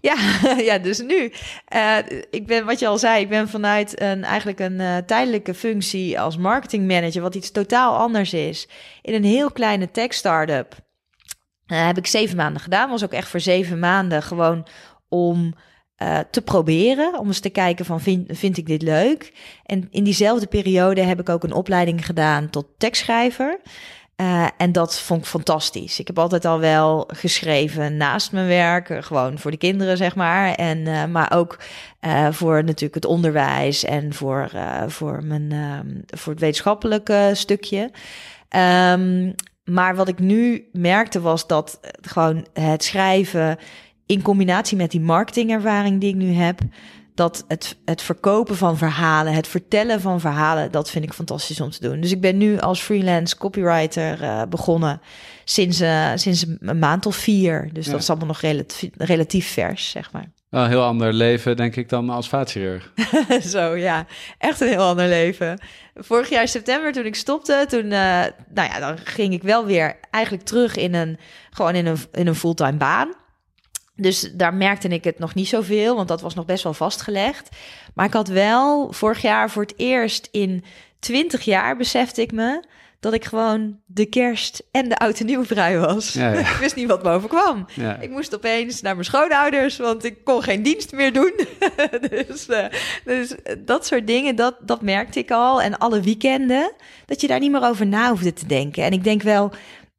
Ja, 0.00 0.16
ja, 0.70 0.78
dus 0.78 1.00
nu. 1.00 1.32
Uh, 1.74 1.96
ik 2.30 2.46
ben, 2.46 2.64
wat 2.64 2.78
je 2.78 2.86
al 2.86 2.98
zei, 2.98 3.22
ik 3.22 3.28
ben 3.28 3.48
vanuit 3.48 4.00
een, 4.00 4.24
eigenlijk 4.24 4.58
een 4.60 4.80
uh, 4.80 4.96
tijdelijke 4.96 5.54
functie 5.54 6.20
als 6.20 6.36
marketingmanager, 6.36 7.22
wat 7.22 7.34
iets 7.34 7.50
totaal 7.50 7.96
anders 7.96 8.32
is, 8.32 8.68
in 9.02 9.14
een 9.14 9.24
heel 9.24 9.50
kleine 9.50 9.90
tech 9.90 10.14
startup. 10.14 10.86
Uh, 11.68 11.86
heb 11.86 11.98
ik 11.98 12.06
zeven 12.06 12.36
maanden 12.36 12.62
gedaan. 12.62 12.90
Was 12.90 13.04
ook 13.04 13.12
echt 13.12 13.28
voor 13.28 13.40
zeven 13.40 13.78
maanden 13.78 14.22
gewoon 14.22 14.66
om 15.08 15.54
te 16.30 16.42
proberen. 16.42 17.18
Om 17.18 17.26
eens 17.26 17.40
te 17.40 17.50
kijken 17.50 17.84
van 17.84 18.00
vind, 18.00 18.38
vind 18.38 18.56
ik 18.56 18.66
dit 18.66 18.82
leuk. 18.82 19.32
En 19.64 19.88
in 19.90 20.04
diezelfde 20.04 20.46
periode 20.46 21.02
heb 21.02 21.20
ik 21.20 21.28
ook 21.28 21.44
een 21.44 21.52
opleiding 21.52 22.06
gedaan 22.06 22.50
tot 22.50 22.66
tekstschrijver. 22.76 23.60
Uh, 24.20 24.46
en 24.56 24.72
dat 24.72 25.00
vond 25.00 25.20
ik 25.20 25.26
fantastisch. 25.26 26.00
Ik 26.00 26.06
heb 26.06 26.18
altijd 26.18 26.44
al 26.44 26.58
wel 26.58 27.08
geschreven 27.14 27.96
naast 27.96 28.32
mijn 28.32 28.46
werk, 28.46 28.90
eh, 28.90 29.02
gewoon 29.02 29.38
voor 29.38 29.50
de 29.50 29.56
kinderen, 29.56 29.96
zeg 29.96 30.14
maar. 30.14 30.54
En, 30.54 31.10
maar 31.10 31.32
ook 31.32 31.58
voor 32.30 32.64
natuurlijk 32.64 32.94
het 32.94 33.04
onderwijs 33.04 33.84
en 33.84 34.14
voor, 34.14 34.50
voor, 34.86 35.24
mijn, 35.24 35.52
voor 36.06 36.32
het 36.32 36.40
wetenschappelijke 36.40 37.30
stukje. 37.34 37.90
Um, 38.56 39.34
maar 39.68 39.96
wat 39.96 40.08
ik 40.08 40.18
nu 40.18 40.68
merkte 40.72 41.20
was 41.20 41.46
dat 41.46 41.80
gewoon 42.00 42.46
het 42.52 42.84
schrijven 42.84 43.58
in 44.06 44.22
combinatie 44.22 44.76
met 44.76 44.90
die 44.90 45.00
marketingervaring 45.00 46.00
die 46.00 46.08
ik 46.08 46.14
nu 46.14 46.32
heb, 46.32 46.60
dat 47.14 47.44
het, 47.48 47.76
het 47.84 48.02
verkopen 48.02 48.56
van 48.56 48.76
verhalen, 48.76 49.32
het 49.32 49.46
vertellen 49.46 50.00
van 50.00 50.20
verhalen, 50.20 50.72
dat 50.72 50.90
vind 50.90 51.04
ik 51.04 51.12
fantastisch 51.12 51.60
om 51.60 51.70
te 51.70 51.80
doen. 51.80 52.00
Dus 52.00 52.12
ik 52.12 52.20
ben 52.20 52.36
nu 52.36 52.58
als 52.58 52.80
freelance 52.80 53.36
copywriter 53.36 54.22
uh, 54.22 54.42
begonnen 54.48 55.00
sinds, 55.44 55.80
uh, 55.80 56.10
sinds 56.14 56.46
een 56.60 56.78
maand 56.78 57.06
of 57.06 57.16
vier. 57.16 57.70
Dus 57.72 57.86
dat 57.86 58.00
is 58.00 58.10
allemaal 58.10 58.28
nog 58.28 58.40
relatief, 58.40 58.90
relatief 58.96 59.52
vers, 59.52 59.90
zeg 59.90 60.12
maar. 60.12 60.30
Een 60.50 60.68
heel 60.68 60.82
ander 60.82 61.12
leven, 61.12 61.56
denk 61.56 61.76
ik, 61.76 61.88
dan 61.88 62.10
als 62.10 62.28
vaatchirurg. 62.28 62.92
Zo, 63.52 63.76
ja. 63.76 64.06
Echt 64.38 64.60
een 64.60 64.68
heel 64.68 64.82
ander 64.82 65.08
leven. 65.08 65.60
Vorig 65.94 66.28
jaar 66.28 66.48
september, 66.48 66.92
toen 66.92 67.04
ik 67.04 67.14
stopte, 67.14 67.64
toen, 67.68 67.84
uh, 67.84 67.90
nou 68.54 68.68
ja, 68.68 68.78
dan 68.78 68.98
ging 68.98 69.32
ik 69.32 69.42
wel 69.42 69.64
weer 69.64 69.96
eigenlijk 70.10 70.44
terug 70.44 70.76
in 70.76 70.94
een, 70.94 71.18
gewoon 71.50 71.74
in 71.74 71.86
een, 71.86 71.98
in 72.12 72.26
een 72.26 72.34
fulltime 72.34 72.76
baan. 72.76 73.12
Dus 73.96 74.30
daar 74.32 74.54
merkte 74.54 74.88
ik 74.88 75.04
het 75.04 75.18
nog 75.18 75.34
niet 75.34 75.48
zoveel, 75.48 75.96
want 75.96 76.08
dat 76.08 76.20
was 76.20 76.34
nog 76.34 76.44
best 76.44 76.62
wel 76.62 76.74
vastgelegd. 76.74 77.48
Maar 77.94 78.06
ik 78.06 78.12
had 78.12 78.28
wel 78.28 78.92
vorig 78.92 79.22
jaar 79.22 79.50
voor 79.50 79.62
het 79.62 79.74
eerst 79.76 80.28
in 80.30 80.64
20 80.98 81.44
jaar 81.44 81.76
besefte 81.76 82.22
ik 82.22 82.32
me 82.32 82.62
dat 83.00 83.12
ik 83.12 83.24
gewoon 83.24 83.80
de 83.86 84.06
kerst 84.06 84.62
en 84.70 84.88
de 84.88 84.98
oude 84.98 85.24
nieuw 85.24 85.44
vrij 85.44 85.78
was. 85.78 86.12
Ja, 86.12 86.32
ja. 86.32 86.38
ik 86.54 86.56
wist 86.60 86.76
niet 86.76 86.88
wat 86.88 87.02
me 87.02 87.10
overkwam. 87.10 87.66
Ja. 87.74 87.96
Ik 88.00 88.10
moest 88.10 88.34
opeens 88.34 88.80
naar 88.80 88.92
mijn 88.94 89.04
schoonouders, 89.04 89.76
want 89.76 90.04
ik 90.04 90.24
kon 90.24 90.42
geen 90.42 90.62
dienst 90.62 90.92
meer 90.92 91.12
doen. 91.12 91.32
dus, 92.10 92.48
uh, 92.48 92.64
dus 93.04 93.34
dat 93.58 93.86
soort 93.86 94.06
dingen, 94.06 94.36
dat, 94.36 94.54
dat 94.60 94.82
merkte 94.82 95.18
ik 95.18 95.30
al. 95.30 95.62
En 95.62 95.78
alle 95.78 96.00
weekenden, 96.00 96.72
dat 97.06 97.20
je 97.20 97.26
daar 97.26 97.40
niet 97.40 97.50
meer 97.50 97.64
over 97.64 97.86
na 97.86 98.10
hoefde 98.10 98.32
te 98.32 98.46
denken. 98.46 98.84
En 98.84 98.92
ik 98.92 99.04
denk 99.04 99.22
wel, 99.22 99.52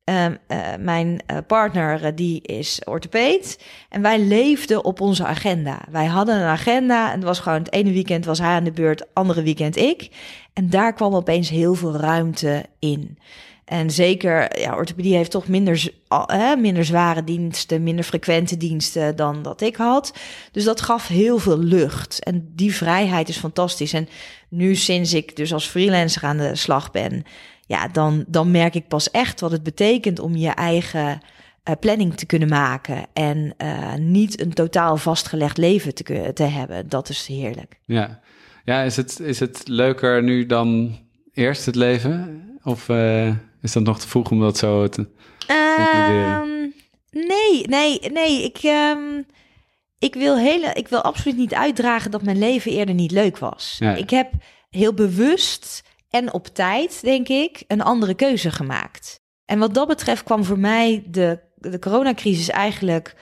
uh, 0.10 0.58
mijn 0.80 1.24
uh, 1.32 1.38
partner 1.48 2.04
uh, 2.04 2.12
die 2.16 2.42
is 2.42 2.82
orthopeed 2.86 3.64
en 3.90 4.02
wij 4.02 4.20
leefden 4.20 4.84
op 4.84 5.02
onze 5.02 5.26
agenda. 5.26 5.82
Wij 5.92 6.06
hadden 6.06 6.36
een 6.36 6.48
agenda 6.48 7.08
en 7.08 7.16
het 7.16 7.24
was 7.24 7.40
gewoon 7.40 7.60
het 7.60 7.74
ene 7.74 7.92
weekend 7.92 8.26
was 8.26 8.40
hij 8.40 8.50
aan 8.50 8.64
de 8.64 8.72
beurt, 8.72 9.06
andere 9.14 9.44
weekend 9.44 9.78
ik. 9.78 10.10
En 10.54 10.70
daar 10.70 10.94
kwam 10.94 11.16
opeens 11.16 11.50
heel 11.50 11.74
veel 11.74 11.96
ruimte 11.96 12.66
in. 12.80 13.18
En 13.70 13.92
zeker, 13.92 14.60
ja, 14.60 14.76
orthopedie 14.76 15.16
heeft 15.16 15.32
toch 15.32 15.48
minder, 15.48 15.92
minder 16.58 16.86
zware 16.86 17.24
diensten, 17.24 17.84
minder 17.84 18.06
frequente 18.06 18.58
diensten 18.58 19.16
dan 19.16 19.42
dat 19.42 19.62
ik 19.62 19.76
had. 19.76 20.14
Dus 20.52 20.64
dat 20.64 20.82
gaf 20.82 21.08
heel 21.08 21.38
veel 21.38 21.58
lucht. 21.58 22.24
En 22.24 22.52
die 22.56 22.76
vrijheid 22.76 23.30
is 23.30 23.38
fantastisch. 23.38 23.94
En 23.94 24.10
nu 24.48 24.76
sinds 24.76 25.14
ik 25.14 25.36
dus 25.36 25.54
als 25.54 25.66
freelancer 25.66 26.24
aan 26.24 26.38
de 26.38 26.56
slag 26.56 26.92
ben, 26.92 27.24
ja, 27.70 27.88
dan, 27.88 28.24
dan 28.28 28.52
merk 28.52 28.76
ik 28.76 28.88
pas 28.88 29.12
echt 29.12 29.40
wat 29.40 29.52
het 29.52 29.64
betekent 29.64 30.20
om 30.20 30.36
je 30.36 30.50
eigen 30.50 31.20
uh, 31.70 31.76
planning 31.80 32.16
te 32.16 32.26
kunnen 32.26 32.50
maken. 32.50 33.06
En 33.14 33.54
uh, 33.58 33.94
niet 33.94 34.42
een 34.42 34.54
totaal 34.54 34.98
vastgelegd 34.98 35.58
leven 35.58 35.94
te, 35.94 36.32
te 36.34 36.44
hebben. 36.44 36.90
Dat 36.90 37.10
is 37.10 37.28
heerlijk. 37.28 37.80
Ja, 37.86 38.20
ja 38.66 38.82
is, 38.82 38.96
het, 38.96 39.20
is 39.20 39.40
het 39.40 39.62
leuker 39.68 40.24
nu 40.24 40.46
dan 40.46 40.98
eerst 41.34 41.66
het 41.66 41.76
leven? 41.76 42.44
Of 42.64 42.90
uh, 42.90 43.28
is 43.62 43.72
dat 43.72 43.84
nog 43.84 44.00
te 44.00 44.08
vroeg 44.08 44.32
om 44.32 44.40
dat 44.40 44.58
zo 44.58 44.88
te 44.88 45.08
um, 45.52 46.74
Nee, 47.12 47.68
nee, 47.68 48.00
nee. 48.12 48.44
Ik, 48.44 48.64
um, 48.64 49.26
ik, 50.00 50.14
wil 50.14 50.38
hele, 50.38 50.74
ik 50.74 50.88
wil 50.88 51.02
absoluut 51.02 51.38
niet 51.38 51.54
uitdragen 51.54 52.12
dat 52.12 52.24
mijn 52.24 52.40
leven 52.40 52.72
eerder 52.72 52.96
niet 52.96 53.12
leuk 53.12 53.38
was. 53.38 53.76
Ja. 53.80 53.96
Ik 53.96 54.10
heb 54.10 54.32
heel 54.70 54.94
bewust 54.94 55.88
en 56.10 56.34
op 56.34 56.48
tijd, 56.48 57.02
denk 57.02 57.28
ik, 57.28 57.64
een 57.68 57.82
andere 57.82 58.14
keuze 58.14 58.52
gemaakt. 58.52 59.20
En 59.46 59.60
wat 59.60 59.74
dat 59.74 59.88
betreft 59.88 60.24
kwam 60.24 60.44
voor 60.44 60.60
mij 60.60 61.04
de, 61.08 61.40
de 61.56 61.80
coronacrisis 61.80 62.50
eigenlijk 62.50 63.16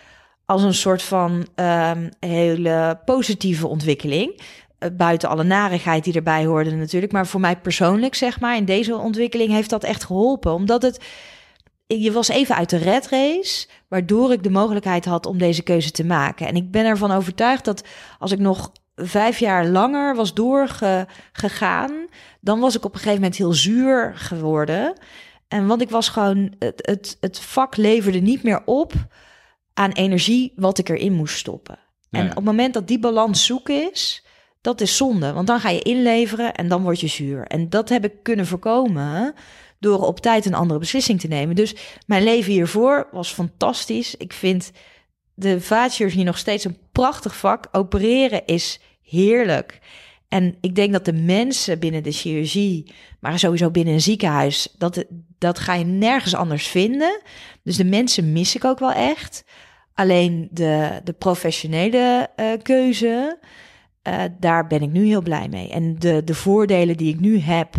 als 0.45 0.63
een 0.63 0.73
soort 0.73 1.01
van 1.01 1.47
um, 1.55 2.09
hele 2.19 2.99
positieve 3.05 3.67
ontwikkeling. 3.67 4.41
Uh, 4.79 4.89
buiten 4.97 5.29
alle 5.29 5.43
narigheid 5.43 6.03
die 6.03 6.13
erbij 6.13 6.45
hoorde 6.45 6.71
natuurlijk. 6.71 7.11
Maar 7.11 7.27
voor 7.27 7.39
mij 7.39 7.57
persoonlijk, 7.57 8.15
zeg 8.15 8.39
maar, 8.39 8.55
in 8.55 8.65
deze 8.65 8.95
ontwikkeling 8.95 9.51
heeft 9.51 9.69
dat 9.69 9.83
echt 9.83 10.03
geholpen. 10.03 10.53
Omdat 10.53 10.81
het, 10.81 11.03
je 11.87 12.11
was 12.11 12.27
even 12.27 12.55
uit 12.55 12.69
de 12.69 12.77
red 12.77 13.07
race, 13.07 13.67
waardoor 13.87 14.31
ik 14.31 14.43
de 14.43 14.49
mogelijkheid 14.49 15.05
had 15.05 15.25
om 15.25 15.37
deze 15.37 15.61
keuze 15.61 15.91
te 15.91 16.05
maken. 16.05 16.47
En 16.47 16.55
ik 16.55 16.71
ben 16.71 16.85
ervan 16.85 17.11
overtuigd 17.11 17.65
dat 17.65 17.83
als 18.19 18.31
ik 18.31 18.39
nog 18.39 18.71
vijf 19.01 19.39
jaar 19.39 19.67
langer 19.67 20.15
was 20.15 20.33
doorgegaan, 20.33 22.07
dan 22.41 22.59
was 22.59 22.75
ik 22.75 22.85
op 22.85 22.93
een 22.93 22.99
gegeven 22.99 23.21
moment 23.21 23.37
heel 23.37 23.53
zuur 23.53 24.11
geworden. 24.15 24.93
En 25.47 25.67
want 25.67 25.81
ik 25.81 25.89
was 25.89 26.09
gewoon, 26.09 26.53
het, 26.59 26.79
het, 26.85 27.17
het 27.19 27.39
vak 27.39 27.75
leverde 27.75 28.19
niet 28.19 28.43
meer 28.43 28.61
op 28.65 28.93
aan 29.73 29.91
energie 29.91 30.53
wat 30.55 30.77
ik 30.77 30.89
erin 30.89 31.13
moest 31.13 31.37
stoppen. 31.37 31.79
En 32.11 32.29
op 32.29 32.35
het 32.35 32.43
moment 32.43 32.73
dat 32.73 32.87
die 32.87 32.99
balans 32.99 33.45
zoeken 33.45 33.91
is, 33.91 34.25
dat 34.61 34.81
is 34.81 34.97
zonde. 34.97 35.33
Want 35.33 35.47
dan 35.47 35.59
ga 35.59 35.69
je 35.69 35.81
inleveren 35.81 36.53
en 36.53 36.67
dan 36.67 36.81
word 36.81 36.99
je 36.99 37.07
zuur. 37.07 37.47
En 37.47 37.69
dat 37.69 37.89
heb 37.89 38.05
ik 38.05 38.13
kunnen 38.23 38.47
voorkomen 38.47 39.33
door 39.79 39.99
op 39.99 40.19
tijd 40.19 40.45
een 40.45 40.53
andere 40.53 40.79
beslissing 40.79 41.19
te 41.19 41.27
nemen. 41.27 41.55
Dus 41.55 41.75
mijn 42.05 42.23
leven 42.23 42.51
hiervoor 42.51 43.07
was 43.11 43.33
fantastisch. 43.33 44.15
Ik 44.15 44.33
vind 44.33 44.71
de 45.39 45.61
vaatchirurgie 45.61 46.23
nog 46.23 46.37
steeds 46.37 46.63
een 46.63 46.77
prachtig 46.91 47.37
vak. 47.37 47.67
Opereren 47.71 48.45
is 48.45 48.79
heerlijk. 49.03 49.79
En 50.27 50.55
ik 50.61 50.75
denk 50.75 50.91
dat 50.91 51.05
de 51.05 51.13
mensen 51.13 51.79
binnen 51.79 52.03
de 52.03 52.11
chirurgie, 52.11 52.93
maar 53.19 53.39
sowieso 53.39 53.71
binnen 53.71 53.93
een 53.93 54.01
ziekenhuis, 54.01 54.75
dat, 54.77 55.05
dat 55.37 55.59
ga 55.59 55.73
je 55.73 55.85
nergens 55.85 56.35
anders 56.35 56.67
vinden. 56.67 57.21
Dus 57.63 57.77
de 57.77 57.85
mensen 57.85 58.31
mis 58.31 58.55
ik 58.55 58.65
ook 58.65 58.79
wel 58.79 58.91
echt. 58.91 59.43
Alleen 59.93 60.47
de, 60.51 61.01
de 61.03 61.13
professionele 61.13 62.29
uh, 62.39 62.45
keuze, 62.61 63.39
uh, 64.07 64.23
daar 64.39 64.67
ben 64.67 64.81
ik 64.81 64.91
nu 64.91 65.05
heel 65.05 65.21
blij 65.21 65.47
mee. 65.49 65.69
En 65.69 65.99
de, 65.99 66.23
de 66.23 66.35
voordelen 66.35 66.97
die 66.97 67.13
ik 67.13 67.19
nu 67.19 67.39
heb, 67.39 67.75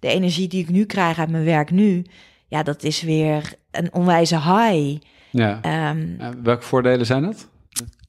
de 0.00 0.08
energie 0.08 0.48
die 0.48 0.62
ik 0.62 0.68
nu 0.68 0.84
krijg 0.84 1.18
uit 1.18 1.30
mijn 1.30 1.44
werk 1.44 1.70
nu, 1.70 2.04
ja, 2.46 2.62
dat 2.62 2.82
is 2.82 3.02
weer 3.02 3.54
een 3.70 3.94
onwijze 3.94 4.40
high. 4.40 5.00
Ja. 5.32 5.90
Um, 5.90 6.18
welke 6.42 6.62
voordelen 6.62 7.06
zijn 7.06 7.22
dat? 7.22 7.48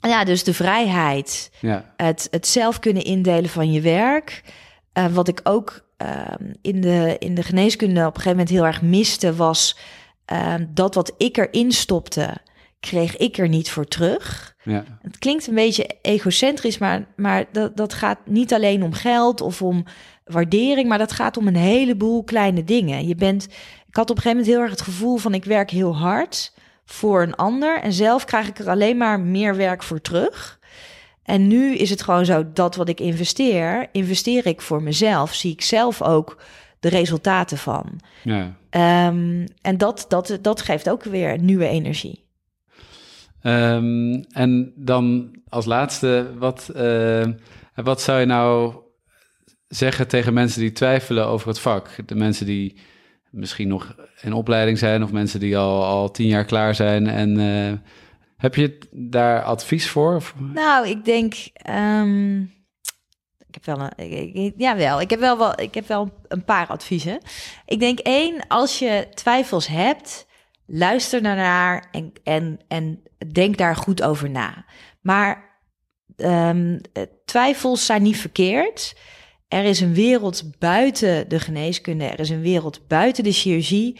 Ja, 0.01 0.24
dus 0.24 0.44
de 0.44 0.53
vrijheid. 0.53 1.51
Ja. 1.60 1.94
Het, 1.98 2.27
het 2.32 2.48
zelf 2.48 2.80
kunnen 2.80 3.03
indelen 3.03 3.50
van 3.50 3.72
je 3.72 3.82
werk. 3.82 4.44
Uh, 4.98 5.06
wat 5.06 5.27
ik 5.27 5.39
ook 5.44 5.86
uh, 6.01 6.08
in, 6.62 6.82
de, 6.82 7.15
in 7.20 7.36
de 7.36 7.44
geneeskunde 7.44 8.00
op 8.00 8.06
een 8.06 8.22
gegeven 8.22 8.32
moment 8.32 8.50
heel 8.50 8.65
erg 8.65 8.82
miste, 8.82 9.36
was 9.36 9.77
uh, 10.32 10.53
dat 10.70 10.96
wat 10.96 11.13
ik 11.18 11.38
erin 11.38 11.72
stopte, 11.72 12.38
kreeg 12.80 13.18
ik 13.18 13.38
er 13.38 13.48
niet 13.48 13.70
voor 13.70 13.88
terug. 13.88 14.56
Ja. 14.63 14.84
Het 15.01 15.18
klinkt 15.18 15.48
een 15.48 15.56
beetje 15.56 15.89
egocentrisch, 16.01 16.77
maar, 16.77 17.06
maar 17.15 17.46
dat, 17.51 17.77
dat 17.77 17.94
gaat 17.94 18.20
niet 18.25 18.53
alleen 18.53 18.84
om 18.84 18.94
geld 18.94 19.42
of 19.42 19.62
om 19.62 19.86
waardering, 20.25 20.88
maar 20.88 20.98
dat 20.98 21.12
gaat 21.12 21.38
om 21.38 21.48
een 21.48 21.56
heleboel 21.56 22.24
kleine 22.24 22.63
dingen. 22.63 23.08
Je 23.08 23.15
bent, 23.15 23.46
ik 23.88 23.96
had 23.96 24.10
op 24.10 24.15
een 24.15 24.22
gegeven 24.22 24.38
moment 24.38 24.48
heel 24.48 24.62
erg 24.62 24.72
het 24.72 24.82
gevoel 24.82 25.18
van 25.18 25.34
ik 25.34 25.46
werk 25.46 25.70
heel 25.70 25.98
hard 25.98 26.52
voor 26.86 27.22
een 27.22 27.36
ander 27.36 27.80
en 27.80 27.94
zelf 27.94 28.25
krijg 28.25 28.48
ik 28.48 28.60
er 28.60 28.70
alleen 28.70 28.98
maar 28.98 29.20
meer 29.20 29.56
werk 29.56 29.84
voor 29.84 30.02
terug. 30.02 30.60
En 31.24 31.48
nu 31.48 31.75
is 31.75 31.90
het 31.90 32.02
gewoon 32.02 32.25
zo 32.25 32.52
dat 32.54 32.75
wat 32.75 32.90
ik 32.90 33.00
investeer, 33.00 33.90
investeer 33.92 34.46
ik 34.46 34.62
voor 34.62 34.84
mezelf. 34.84 35.34
Zie 35.34 35.52
ik 35.52 35.62
zelf 35.62 36.02
ook 36.02 36.42
de 36.80 36.90
resultaten 36.90 37.58
van. 37.58 38.00
ja. 38.24 38.56
Ehm, 38.70 39.46
en 39.62 39.78
dat, 39.78 40.06
dat, 40.08 40.38
dat 40.42 40.62
geeft 40.62 40.90
ook 40.90 41.04
weer 41.04 41.40
nieuwe 41.40 41.68
energie. 41.68 42.24
Ehm, 43.42 44.24
en 44.32 44.74
dan 44.75 45.36
als 45.50 45.66
laatste, 45.66 46.32
wat, 46.38 46.70
eh, 46.70 47.28
wat 47.75 48.02
zou 48.02 48.20
je 48.20 48.25
nou 48.25 48.75
zeggen 49.68 50.08
tegen 50.08 50.34
mensen 50.34 50.62
die 50.62 50.72
twijfelen 50.72 51.28
over 51.28 51.48
het 51.48 51.60
vak? 51.60 52.08
De 52.08 52.16
mensen 52.16 52.46
die 52.46 52.78
misschien 53.34 53.68
nog 53.68 53.96
in 54.22 54.34
opleiding 54.34 54.78
zijn 54.78 55.04
of 55.04 55.12
mensen 55.12 55.40
die 55.40 55.58
al, 55.58 55.84
al 55.84 56.12
tien 56.12 56.28
jaar 56.28 56.46
klaar 56.46 56.75
zijn. 56.75 57.08
En 57.08 57.40
eh, 57.40 57.74
heb 58.38 58.56
je 58.56 58.78
daar 58.92 59.44
advies 59.44 59.90
voor? 59.90 60.22
Nou, 60.54 60.88
ik 60.88 61.06
denk. 61.06 61.34
ehm, 61.54 62.42
ik 63.48 63.63
heb 63.63 63.66
wel 63.66 63.80
een. 63.80 64.12
Ik, 64.12 64.34
ik- 64.36 64.54
ik 65.02 65.10
heb 65.10 65.20
wel, 65.20 65.38
wel, 65.38 65.60
ik 65.60 65.74
heb 65.74 65.88
wel 65.88 66.13
een 66.28 66.44
paar 66.44 66.68
adviezen. 66.68 67.18
Ik 67.66 67.80
denk 67.80 68.00
één, 68.00 68.48
als 68.48 68.80
je 68.80 69.08
twijfels 69.13 69.68
hebt, 69.68 70.25
luister 70.66 71.22
daarnaar 71.24 71.88
en, 71.92 72.13
en, 72.24 72.60
en 72.68 73.04
denk 73.32 73.58
daar 73.58 73.75
goed 73.75 74.04
over 74.04 74.30
na. 74.30 74.66
Maar 75.02 75.52
ehm, 76.16 76.80
eh, 76.94 77.04
twijfels 77.25 77.86
zijn 77.86 78.02
niet 78.02 78.18
verkeerd. 78.18 78.96
Er 79.53 79.63
is 79.63 79.79
een 79.79 79.93
wereld 79.93 80.43
buiten 80.60 81.29
de 81.29 81.39
geneeskunde, 81.39 82.05
er 82.05 82.19
is 82.19 82.29
een 82.29 82.41
wereld 82.41 82.88
buiten 82.88 83.24
de 83.24 83.31
chirurgie. 83.31 84.00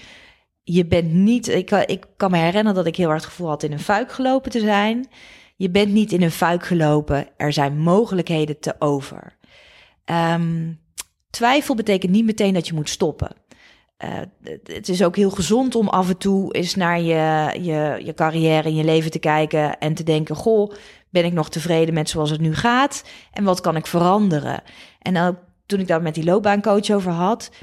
Je 0.64 0.86
bent 0.86 1.14
niet, 1.14 1.48
ik, 1.48 1.72
ik 1.72 2.06
kan 2.18 2.32
me 2.32 2.38
herinneren 2.38 2.74
dat 2.74 2.86
ik 2.86 2.96
heel 2.96 3.08
hard 3.08 3.22
het 3.22 3.30
gevoel 3.30 3.48
had 3.48 3.64
in 3.64 3.72
een 3.72 3.80
fuik 3.80 4.12
gelopen 4.12 4.52
te 4.52 4.60
zijn. 4.60 5.08
Je 5.56 5.70
bent 5.70 5.92
niet 5.92 6.12
in 6.12 6.22
een 6.22 6.32
fuik 6.32 6.66
gelopen, 6.66 7.28
er 7.38 7.54
zijn 7.54 7.78
mogelijkheden 7.78 8.60
te 8.60 8.76
over. 8.80 9.38
Ehm, 10.06 10.72
twijfel 11.30 11.76
betekent 11.76 12.12
niet 12.12 12.26
meteen 12.26 12.54
dat 12.54 12.68
je 12.68 12.74
moet 12.74 12.90
stoppen. 12.90 13.36
Eh, 13.98 14.10
het 14.64 14.90
is 14.90 15.04
ook 15.04 15.16
heel 15.16 15.32
gezond 15.32 15.76
om 15.76 15.88
af 15.88 16.10
en 16.10 16.18
toe 16.18 16.54
eens 16.54 16.76
naar 16.76 17.02
je, 17.02 17.50
je, 17.62 18.02
je 18.06 18.14
carrière 18.14 18.68
en 18.68 18.76
je 18.76 18.84
leven 18.84 19.12
te 19.12 19.20
kijken 19.20 19.80
en 19.80 19.94
te 19.94 20.04
denken: 20.04 20.36
Goh, 20.36 20.74
ben 21.14 21.26
ik 21.26 21.34
nog 21.34 21.50
tevreden 21.50 21.94
met 21.94 22.10
zoals 22.10 22.30
het 22.30 22.42
nu 22.42 22.56
gaat? 22.56 23.04
En 23.32 23.44
wat 23.44 23.62
kan 23.62 23.76
ik 23.76 23.88
veranderen? 23.88 24.62
En 25.00 25.38
toen 25.66 25.80
ik 25.80 25.88
daar 25.88 26.02
met 26.02 26.16
die 26.16 26.24
loopbaancoach 26.24 26.90
over 26.90 27.12
had, 27.12 27.52
90% 27.52 27.56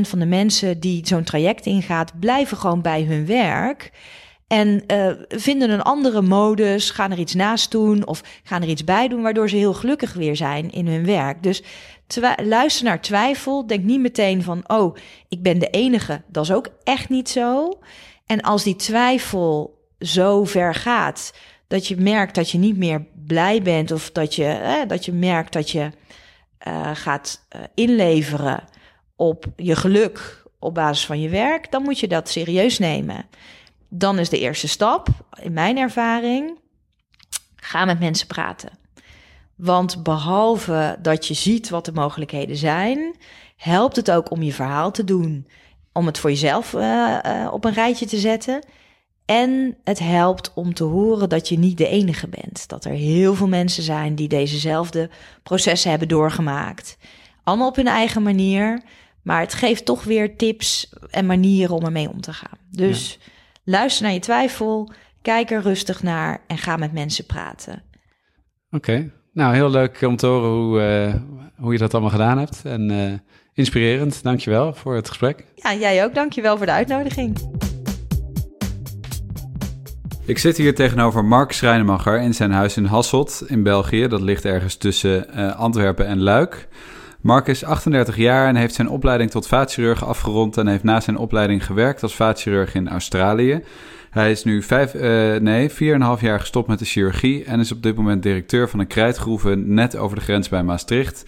van 0.00 0.18
de 0.18 0.26
mensen 0.26 0.80
die 0.80 1.06
zo'n 1.06 1.24
traject 1.24 1.66
ingaat, 1.66 2.20
blijven 2.20 2.56
gewoon 2.56 2.82
bij 2.82 3.02
hun 3.02 3.26
werk. 3.26 3.92
En 4.46 4.86
eh, 4.86 5.12
vinden 5.28 5.70
een 5.70 5.82
andere 5.82 6.22
modus, 6.22 6.90
gaan 6.90 7.10
er 7.10 7.18
iets 7.18 7.34
naast 7.34 7.70
doen 7.70 8.06
of 8.06 8.22
gaan 8.42 8.62
er 8.62 8.68
iets 8.68 8.84
bij 8.84 9.08
doen, 9.08 9.22
waardoor 9.22 9.48
ze 9.48 9.56
heel 9.56 9.74
gelukkig 9.74 10.12
weer 10.12 10.36
zijn 10.36 10.70
in 10.70 10.86
hun 10.86 11.04
werk. 11.04 11.42
Dus 11.42 11.62
luister 12.44 12.84
naar 12.84 13.00
twijfel. 13.00 13.66
Denk 13.66 13.84
niet 13.84 14.00
meteen 14.00 14.42
van, 14.42 14.62
oh, 14.66 14.96
ik 15.28 15.42
ben 15.42 15.58
de 15.58 15.70
enige. 15.70 16.22
Dat 16.26 16.44
is 16.44 16.52
ook 16.52 16.68
echt 16.82 17.08
niet 17.08 17.28
zo. 17.28 17.78
En 18.26 18.40
als 18.40 18.62
die 18.62 18.76
twijfel 18.76 19.78
zo 19.98 20.44
ver 20.44 20.74
gaat 20.74 21.32
dat 21.66 21.86
je 21.86 21.96
merkt 21.96 22.34
dat 22.34 22.50
je 22.50 22.58
niet 22.58 22.76
meer 22.76 23.06
blij 23.26 23.62
bent 23.62 23.90
of 23.90 24.10
dat 24.10 24.34
je, 24.34 24.84
dat 24.86 25.04
je 25.04 25.12
merkt 25.12 25.52
dat 25.52 25.70
je 25.70 25.90
eh, 26.58 26.90
gaat 26.94 27.46
eh, 27.48 27.60
inleveren 27.74 28.64
op 29.16 29.44
je 29.56 29.76
geluk 29.76 30.42
op 30.58 30.74
basis 30.74 31.06
van 31.06 31.20
je 31.20 31.28
werk, 31.28 31.70
dan 31.70 31.82
moet 31.82 31.98
je 31.98 32.08
dat 32.08 32.28
serieus 32.28 32.78
nemen. 32.78 33.26
Dan 33.88 34.18
is 34.18 34.28
de 34.28 34.38
eerste 34.38 34.68
stap, 34.68 35.08
in 35.42 35.52
mijn 35.52 35.78
ervaring, 35.78 36.58
ga 37.56 37.84
met 37.84 37.98
mensen 37.98 38.26
praten. 38.26 38.70
Want 39.54 40.02
behalve 40.02 40.98
dat 41.02 41.26
je 41.26 41.34
ziet 41.34 41.68
wat 41.68 41.84
de 41.84 41.92
mogelijkheden 41.92 42.56
zijn, 42.56 43.16
helpt 43.56 43.96
het 43.96 44.10
ook 44.10 44.30
om 44.30 44.42
je 44.42 44.52
verhaal 44.52 44.90
te 44.90 45.04
doen, 45.04 45.48
om 45.92 46.06
het 46.06 46.18
voor 46.18 46.30
jezelf 46.30 46.74
eh, 46.74 47.48
op 47.52 47.64
een 47.64 47.72
rijtje 47.72 48.06
te 48.06 48.18
zetten. 48.18 48.64
En 49.24 49.76
het 49.84 49.98
helpt 49.98 50.52
om 50.54 50.74
te 50.74 50.84
horen 50.84 51.28
dat 51.28 51.48
je 51.48 51.58
niet 51.58 51.78
de 51.78 51.88
enige 51.88 52.28
bent. 52.28 52.68
Dat 52.68 52.84
er 52.84 52.92
heel 52.92 53.34
veel 53.34 53.48
mensen 53.48 53.82
zijn 53.82 54.14
die 54.14 54.28
dezezelfde 54.28 55.10
processen 55.42 55.90
hebben 55.90 56.08
doorgemaakt. 56.08 56.98
Allemaal 57.44 57.68
op 57.68 57.76
hun 57.76 57.86
eigen 57.86 58.22
manier. 58.22 58.82
Maar 59.22 59.40
het 59.40 59.54
geeft 59.54 59.84
toch 59.84 60.04
weer 60.04 60.36
tips 60.36 60.92
en 61.10 61.26
manieren 61.26 61.74
om 61.74 61.84
ermee 61.84 62.08
om 62.08 62.20
te 62.20 62.32
gaan. 62.32 62.58
Dus 62.70 63.18
luister 63.64 64.04
naar 64.04 64.12
je 64.12 64.18
twijfel, 64.18 64.92
kijk 65.22 65.50
er 65.50 65.62
rustig 65.62 66.02
naar 66.02 66.40
en 66.46 66.58
ga 66.58 66.76
met 66.76 66.92
mensen 66.92 67.26
praten. 67.26 67.82
Oké, 68.70 69.12
nou 69.32 69.54
heel 69.54 69.70
leuk 69.70 70.02
om 70.02 70.16
te 70.16 70.26
horen 70.26 70.50
hoe, 70.50 70.80
eh, 70.80 71.14
hoe 71.56 71.72
je 71.72 71.78
dat 71.78 71.92
allemaal 71.92 72.10
gedaan 72.10 72.38
hebt. 72.38 72.64
En 72.64 72.90
eh, 72.90 73.12
inspirerend, 73.52 74.22
dankjewel 74.22 74.74
voor 74.74 74.94
het 74.94 75.08
gesprek. 75.08 75.44
Ja, 75.54 75.74
jij 75.74 76.04
ook. 76.04 76.14
Dankjewel 76.14 76.56
voor 76.56 76.66
de 76.66 76.72
uitnodiging. 76.72 77.36
Ik 80.26 80.38
zit 80.38 80.56
hier 80.56 80.74
tegenover 80.74 81.24
Mark 81.24 81.52
Schrijnemacher 81.52 82.20
in 82.20 82.34
zijn 82.34 82.52
huis 82.52 82.76
in 82.76 82.84
Hasselt 82.84 83.42
in 83.46 83.62
België. 83.62 84.08
Dat 84.08 84.20
ligt 84.20 84.44
ergens 84.44 84.76
tussen 84.76 85.28
eh, 85.28 85.56
Antwerpen 85.56 86.06
en 86.06 86.20
Luik. 86.20 86.68
Mark 87.20 87.46
is 87.46 87.64
38 87.64 88.16
jaar 88.16 88.48
en 88.48 88.56
heeft 88.56 88.74
zijn 88.74 88.88
opleiding 88.88 89.30
tot 89.30 89.46
vaatchirurg 89.46 90.04
afgerond 90.04 90.56
en 90.56 90.66
heeft 90.66 90.82
na 90.82 91.00
zijn 91.00 91.16
opleiding 91.16 91.66
gewerkt 91.66 92.02
als 92.02 92.14
vaatchirurg 92.14 92.74
in 92.74 92.88
Australië. 92.88 93.62
Hij 94.10 94.30
is 94.30 94.44
nu 94.44 94.62
vijf, 94.62 94.94
eh, 94.94 95.40
nee, 95.40 95.70
4,5 95.70 96.20
jaar 96.20 96.40
gestopt 96.40 96.68
met 96.68 96.78
de 96.78 96.84
chirurgie 96.84 97.44
en 97.44 97.60
is 97.60 97.72
op 97.72 97.82
dit 97.82 97.96
moment 97.96 98.22
directeur 98.22 98.68
van 98.68 98.78
een 98.78 98.86
krijtgroeve 98.86 99.54
net 99.54 99.96
over 99.96 100.16
de 100.16 100.24
grens 100.24 100.48
bij 100.48 100.62
Maastricht. 100.62 101.24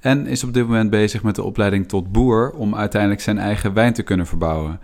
En 0.00 0.26
is 0.26 0.44
op 0.44 0.54
dit 0.54 0.66
moment 0.66 0.90
bezig 0.90 1.22
met 1.22 1.34
de 1.34 1.42
opleiding 1.42 1.88
tot 1.88 2.12
boer 2.12 2.50
om 2.50 2.74
uiteindelijk 2.74 3.20
zijn 3.20 3.38
eigen 3.38 3.74
wijn 3.74 3.92
te 3.92 4.02
kunnen 4.02 4.26
verbouwen. 4.26 4.80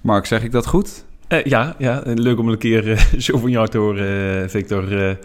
Mark, 0.00 0.26
zeg 0.26 0.42
ik 0.42 0.52
dat 0.52 0.66
goed? 0.66 1.08
Eh, 1.30 1.44
ja, 1.44 1.74
ja, 1.78 2.02
leuk 2.04 2.38
om 2.38 2.48
een 2.48 2.58
keer 2.58 2.90
eh, 2.90 2.98
zo 3.26 3.38
van 3.38 3.50
jou 3.50 3.68
te 3.68 3.78
horen, 3.78 4.42
eh, 4.42 4.48
Victor. 4.48 5.16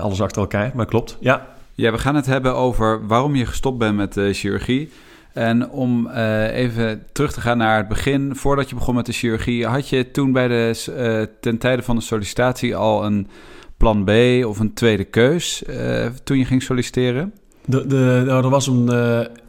alles 0.00 0.20
achter 0.20 0.40
elkaar, 0.40 0.72
maar 0.74 0.86
klopt. 0.86 1.16
Ja, 1.20 1.46
Ja, 1.74 1.92
we 1.92 1.98
gaan 1.98 2.14
het 2.14 2.26
hebben 2.26 2.54
over 2.54 3.06
waarom 3.06 3.34
je 3.34 3.46
gestopt 3.46 3.78
bent 3.78 3.96
met 3.96 4.12
de 4.12 4.32
chirurgie. 4.32 4.90
En 5.32 5.70
om 5.70 6.06
eh, 6.06 6.56
even 6.56 7.02
terug 7.12 7.32
te 7.32 7.40
gaan 7.40 7.58
naar 7.58 7.76
het 7.76 7.88
begin, 7.88 8.36
voordat 8.36 8.68
je 8.68 8.74
begon 8.74 8.94
met 8.94 9.06
de 9.06 9.12
chirurgie, 9.12 9.66
had 9.66 9.88
je 9.88 10.10
toen 10.10 10.32
bij 10.32 10.48
de, 10.48 10.84
eh, 10.96 11.34
ten 11.40 11.58
tijde 11.58 11.82
van 11.82 11.96
de 11.96 12.02
sollicitatie 12.02 12.76
al 12.76 13.04
een 13.04 13.28
plan 13.76 14.04
B 14.04 14.10
of 14.46 14.58
een 14.58 14.74
tweede 14.74 15.04
keus 15.04 15.64
eh, 15.64 16.06
toen 16.24 16.38
je 16.38 16.44
ging 16.44 16.62
solliciteren? 16.62 17.32
de, 17.64 17.86
de, 17.86 18.22
nou, 18.26 18.44
er 18.44 18.50
was 18.50 18.66
een, 18.66 18.86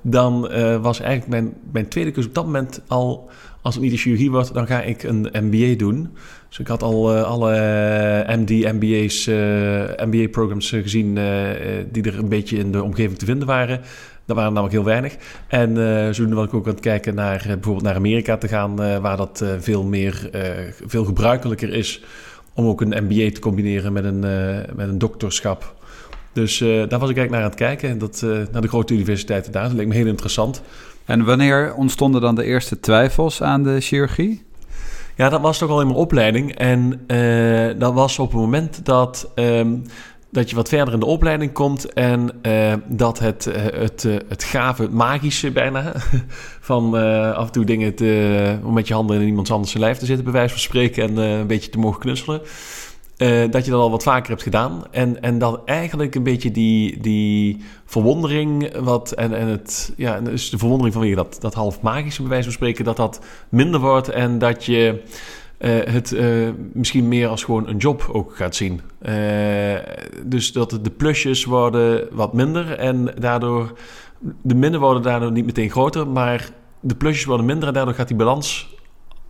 dan 0.02 0.50
eh, 0.50 0.82
was 0.82 1.00
eigenlijk 1.00 1.32
mijn, 1.32 1.54
mijn 1.72 1.88
tweede 1.88 2.12
keus 2.12 2.26
op 2.26 2.34
dat 2.34 2.46
moment 2.46 2.82
al, 2.88 3.30
als 3.64 3.74
het 3.74 3.84
niet 3.84 3.92
de 3.92 3.98
chirurgie 3.98 4.32
wordt, 4.32 4.54
dan 4.54 4.68
ga 4.68 4.82
ik 4.82 5.04
een 5.04 5.30
MBA 5.32 5.78
doen. 5.78 6.10
Dus 6.50 6.60
ik 6.60 6.68
had 6.68 6.84
al 6.84 7.16
eh, 7.16 7.24
alle 7.24 7.54
MD, 8.38 8.50
MBA's, 8.50 9.28
eh, 9.28 10.06
MBA-programs 10.06 10.70
gezien 10.70 11.18
eh, 11.18 11.80
eh, 11.80 11.86
die 11.92 12.04
er 12.04 12.18
een 12.18 12.30
beetje 12.30 12.58
in 12.58 12.72
de 12.72 12.84
omgeving 12.84 13.18
te 13.18 13.26
vinden 13.26 13.48
waren. 13.48 13.82
Dat 14.26 14.36
waren 14.36 14.54
namelijk 14.54 14.74
heel 14.74 14.86
weinig. 14.86 15.16
En 15.48 15.76
zodoende 16.16 16.36
was 16.36 16.46
ik 16.46 16.54
ook 16.54 16.66
aan 16.66 16.72
het 16.72 16.82
kijken 16.82 17.16
naar 17.16 17.44
bijvoorbeeld 17.46 17.84
naar 17.84 17.96
Amerika 17.96 18.38
te 18.38 18.48
gaan, 18.48 18.76
waar 19.02 19.18
dat 19.18 19.46
veel 19.60 19.84
meer, 19.84 20.30
veel 20.86 21.06
gebruikelijker 21.06 21.74
is 21.74 22.04
om 22.54 22.66
ook 22.66 22.82
een 22.82 23.04
MBA 23.04 23.32
te 23.32 23.40
combineren 23.40 23.94
met 23.94 24.04
een, 24.04 24.20
met 24.76 24.88
een 24.88 24.98
dokterschap. 24.98 25.76
Dus 26.34 26.58
daar 26.58 27.00
was 27.00 27.10
ik 27.10 27.18
eigenlijk 27.18 27.30
naar 27.30 27.42
aan 27.42 27.50
het 27.50 27.56
kijken. 27.56 27.98
Dat, 27.98 28.22
eh, 28.24 28.30
naar 28.52 28.62
de 28.62 28.68
grote 28.68 28.94
universiteiten 28.94 29.52
daar. 29.52 29.64
Dat 29.64 29.74
leek 29.74 29.88
me 29.88 29.94
heel 29.94 30.06
interessant. 30.06 30.62
En 31.06 31.26
wanneer 31.26 31.74
ontstonden 31.76 32.22
dan 32.22 32.36
de 32.36 32.44
eerste 32.44 32.80
twijfels 32.80 33.42
aan 33.42 33.64
de 33.64 33.82
chirurgie? 33.82 34.44
Ja, 35.16 35.30
dat 35.30 35.42
was 35.42 35.58
toch 35.58 35.70
al 35.70 35.82
in 35.82 35.88
mijn 35.88 36.00
opleiding. 36.00 36.56
En 36.56 37.04
eh, 37.08 37.80
dat 37.80 37.94
was 37.94 38.20
op 38.20 38.32
het 38.32 38.40
moment 38.40 38.86
dat, 38.86 39.32
ehm, 39.36 39.76
dat 40.32 40.50
je 40.50 40.56
wat 40.56 40.70
verder 40.70 40.94
in 40.94 41.00
de 41.00 41.06
opleiding 41.06 41.52
komt. 41.52 41.94
En 41.94 42.30
eh, 42.42 42.74
dat 42.88 43.20
het, 43.20 43.48
eh, 43.48 43.80
het, 43.80 44.08
het 44.28 44.44
gave, 44.44 44.82
het 44.82 44.94
magische 44.94 45.52
bijna. 45.52 45.92
Van 46.60 46.94
af 47.34 47.46
en 47.46 47.52
toe 47.52 47.66
dingen 47.66 47.96
te, 47.96 48.58
om 48.64 48.74
met 48.74 48.88
je 48.88 48.94
handen 48.94 49.22
in 49.22 49.28
iemands 49.28 49.52
anders 49.52 49.74
lijf 49.74 49.98
te 49.98 50.06
zitten, 50.06 50.24
bij 50.24 50.34
wijze 50.34 50.54
van 50.54 50.60
spreken. 50.62 51.04
En 51.04 51.18
een 51.18 51.48
beetje 51.48 51.70
te 51.70 51.80
mogen 51.80 52.00
knutselen. 52.00 52.42
Eh, 53.24 53.52
dat 53.52 53.66
je 53.66 53.72
dat 53.72 53.80
al 53.80 53.92
wat 53.92 54.04
vaker 54.04 54.30
hebt 54.30 54.44
gedaan. 54.44 54.84
En, 54.92 55.22
en 55.22 55.38
dat 55.38 55.62
eigenlijk 55.66 56.16
een 56.16 56.24
beetje 56.24 56.52
die, 56.52 57.00
die 57.02 57.58
verwondering. 57.86 58.78
Wat, 58.78 59.12
en, 59.12 59.34
en 59.34 59.48
het, 59.48 59.94
ja, 59.98 60.20
dus 60.20 60.50
de 60.50 60.58
verwondering 60.58 60.94
vanwege 60.94 61.16
dat, 61.16 61.38
dat 61.40 61.54
half 61.54 61.82
magische, 61.82 62.22
bij 62.22 62.30
wijze 62.30 62.44
van 62.44 62.54
spreken. 62.54 62.86
Dat 62.86 62.98
dat 62.98 63.20
minder 63.50 63.80
wordt. 63.80 64.10
En 64.10 64.40
dat 64.40 64.66
je 64.66 65.04
eh, 65.58 65.72
het 65.84 66.12
eh, 66.12 66.50
misschien 66.74 67.08
meer 67.08 67.28
als 67.28 67.44
gewoon 67.44 67.68
een 67.68 67.78
job 67.78 68.10
ook 68.12 68.36
gaat 68.36 68.56
zien. 68.56 68.82
Dus 70.26 70.52
dat 70.52 70.80
de 70.82 70.92
plusjes 70.98 71.46
worden 71.46 72.08
wat 72.12 72.34
minder 72.34 72.78
en 72.78 73.14
daardoor 73.20 73.78
de 74.42 74.56
minnen 74.56 74.80
worden 74.80 75.02
daardoor 75.02 75.32
niet 75.32 75.46
meteen 75.46 75.70
groter, 75.70 76.08
maar 76.08 76.50
de 76.80 76.96
plusjes 76.96 77.26
worden 77.26 77.46
minder 77.46 77.68
en 77.68 77.74
daardoor 77.74 77.94
gaat 77.94 78.08
die 78.08 78.18
balans 78.18 78.76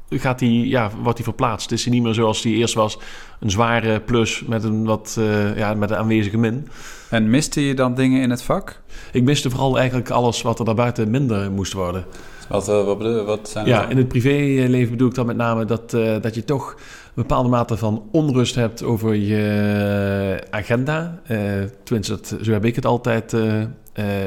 gaat 0.10 0.40
die, 0.40 0.68
ja, 0.68 0.92
wordt 1.02 1.16
die 1.16 1.26
verplaatst. 1.26 1.70
Het 1.70 1.80
is 1.80 1.86
niet 1.86 2.04
meer 2.04 2.14
zoals 2.14 2.42
die 2.42 2.56
eerst 2.56 2.74
was, 2.74 2.98
een 3.40 3.52
zware 3.52 4.00
plus 4.00 4.44
met 4.46 4.64
een 4.64 4.86
wat 4.86 5.20
ja, 5.56 5.74
met 5.74 5.90
een 5.90 5.98
aanwezige 5.98 6.38
min. 6.38 6.68
En 7.10 7.30
miste 7.30 7.66
je 7.66 7.74
dan 7.74 7.96
dingen 7.96 8.22
in 8.22 8.30
het 8.30 8.44
vak? 8.44 8.82
Ik 9.12 9.24
miste 9.24 9.50
vooral 9.50 9.78
eigenlijk 9.78 10.10
alles 10.10 10.42
wat 10.42 10.60
er 10.60 10.66
daarbuiten 10.66 11.10
minder 11.10 11.52
moest 11.52 11.74
worden. 11.74 12.06
Wat, 12.50 12.70
uh, 12.70 12.86
wat, 12.86 12.98
bedoel, 12.98 13.24
wat 13.24 13.50
zijn 13.50 13.66
Ja, 13.66 13.88
in 13.88 13.98
het 13.98 14.08
privéleven 14.08 14.92
bedoel 14.92 15.08
ik 15.08 15.16
dan 15.16 15.26
met 15.26 15.36
name 15.36 15.66
dat, 15.66 15.94
uh, 15.94 16.16
dat 16.22 16.36
je 16.36 16.44
toch 16.44 16.72
een 17.06 17.12
bepaalde 17.16 17.50
mate 17.50 17.78
van 17.78 18.04
onrust 18.12 18.56
hebt 18.56 18.84
over 18.84 19.16
je 19.16 20.44
agenda. 20.50 21.22
Uh, 21.28 21.40
tenminste, 21.84 22.14
dat, 22.14 22.36
zo 22.42 22.52
heb 22.52 22.66
ik 22.66 22.76
het 22.76 22.86
altijd 22.86 23.36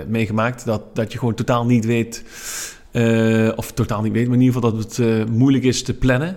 meegemaakt. 0.08 0.64
Dat, 0.64 0.82
dat 0.94 1.12
je 1.12 1.18
gewoon 1.18 1.34
totaal 1.34 1.66
niet 1.66 1.84
weet, 1.84 2.24
of 3.56 3.72
totaal 3.72 4.02
niet 4.02 4.12
weet, 4.12 4.26
maar 4.26 4.36
in 4.36 4.42
ieder 4.42 4.54
geval 4.54 4.72
dat 4.72 4.96
het 4.96 5.28
moeilijk 5.30 5.64
is 5.64 5.82
te 5.82 5.94
plannen. 5.94 6.36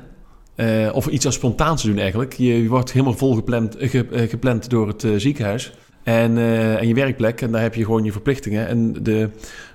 of 0.94 1.08
iets 1.08 1.26
als 1.26 1.36
spontaans 1.36 1.82
te 1.82 1.88
doen 1.88 1.98
eigenlijk. 1.98 2.34
Je, 2.34 2.64
je 2.64 2.70
wordt 2.70 2.92
helemaal 2.92 3.18
vol 3.18 3.36
gepland, 3.36 3.76
gepland 4.12 4.70
door 4.70 4.88
het 4.88 5.08
ziekenhuis. 5.18 5.74
En, 6.04 6.38
en 6.78 6.88
je 6.88 6.94
werkplek. 6.94 7.42
En 7.42 7.52
daar 7.52 7.62
heb 7.62 7.76
je 7.76 7.86
gewoon 7.86 8.04
je 8.04 8.12
verplichtingen. 8.12 8.68
En 8.68 8.94
de, 9.04 9.30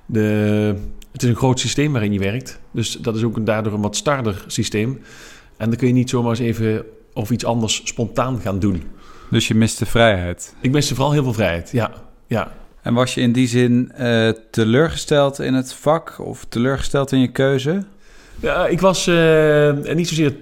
de, 0.07 0.75
het 1.13 1.23
is 1.23 1.29
een 1.29 1.37
groot 1.37 1.61
systeem 1.61 1.93
waarin 1.93 2.13
je 2.13 2.19
werkt. 2.19 2.61
Dus 2.71 2.93
dat 2.93 3.17
is 3.17 3.23
ook 3.23 3.37
een, 3.37 3.45
daardoor 3.45 3.73
een 3.73 3.81
wat 3.81 3.97
starder 3.97 4.45
systeem. 4.47 5.01
En 5.57 5.69
dan 5.69 5.79
kun 5.79 5.87
je 5.87 5.93
niet 5.93 6.11
zomaar 6.11 6.31
eens 6.31 6.39
even 6.39 6.85
of 7.13 7.31
iets 7.31 7.45
anders 7.45 7.81
spontaan 7.85 8.41
gaan 8.41 8.59
doen. 8.59 8.83
Dus 9.31 9.49
je 9.49 9.55
mist 9.55 9.79
de 9.79 9.87
vrijheid? 9.87 10.55
Ik 10.61 10.71
miste 10.71 10.95
vooral 10.95 11.13
heel 11.13 11.23
veel 11.23 11.33
vrijheid, 11.33 11.71
ja. 11.71 11.93
ja. 12.27 12.53
En 12.85 12.95
was 12.95 13.15
je 13.15 13.21
in 13.21 13.33
die 13.33 13.49
zin 13.49 13.93
uh, 14.01 14.29
teleurgesteld 14.51 15.41
in 15.41 15.55
het 15.55 15.73
vak 15.73 16.19
of 16.19 16.45
teleurgesteld 16.49 17.13
in 17.13 17.21
je 17.21 17.29
keuze? 17.29 17.83
Ja, 18.41 18.67
ik 18.67 18.81
was 18.81 19.07
uh, 19.07 19.73
niet 19.95 20.09
zozeer 20.09 20.35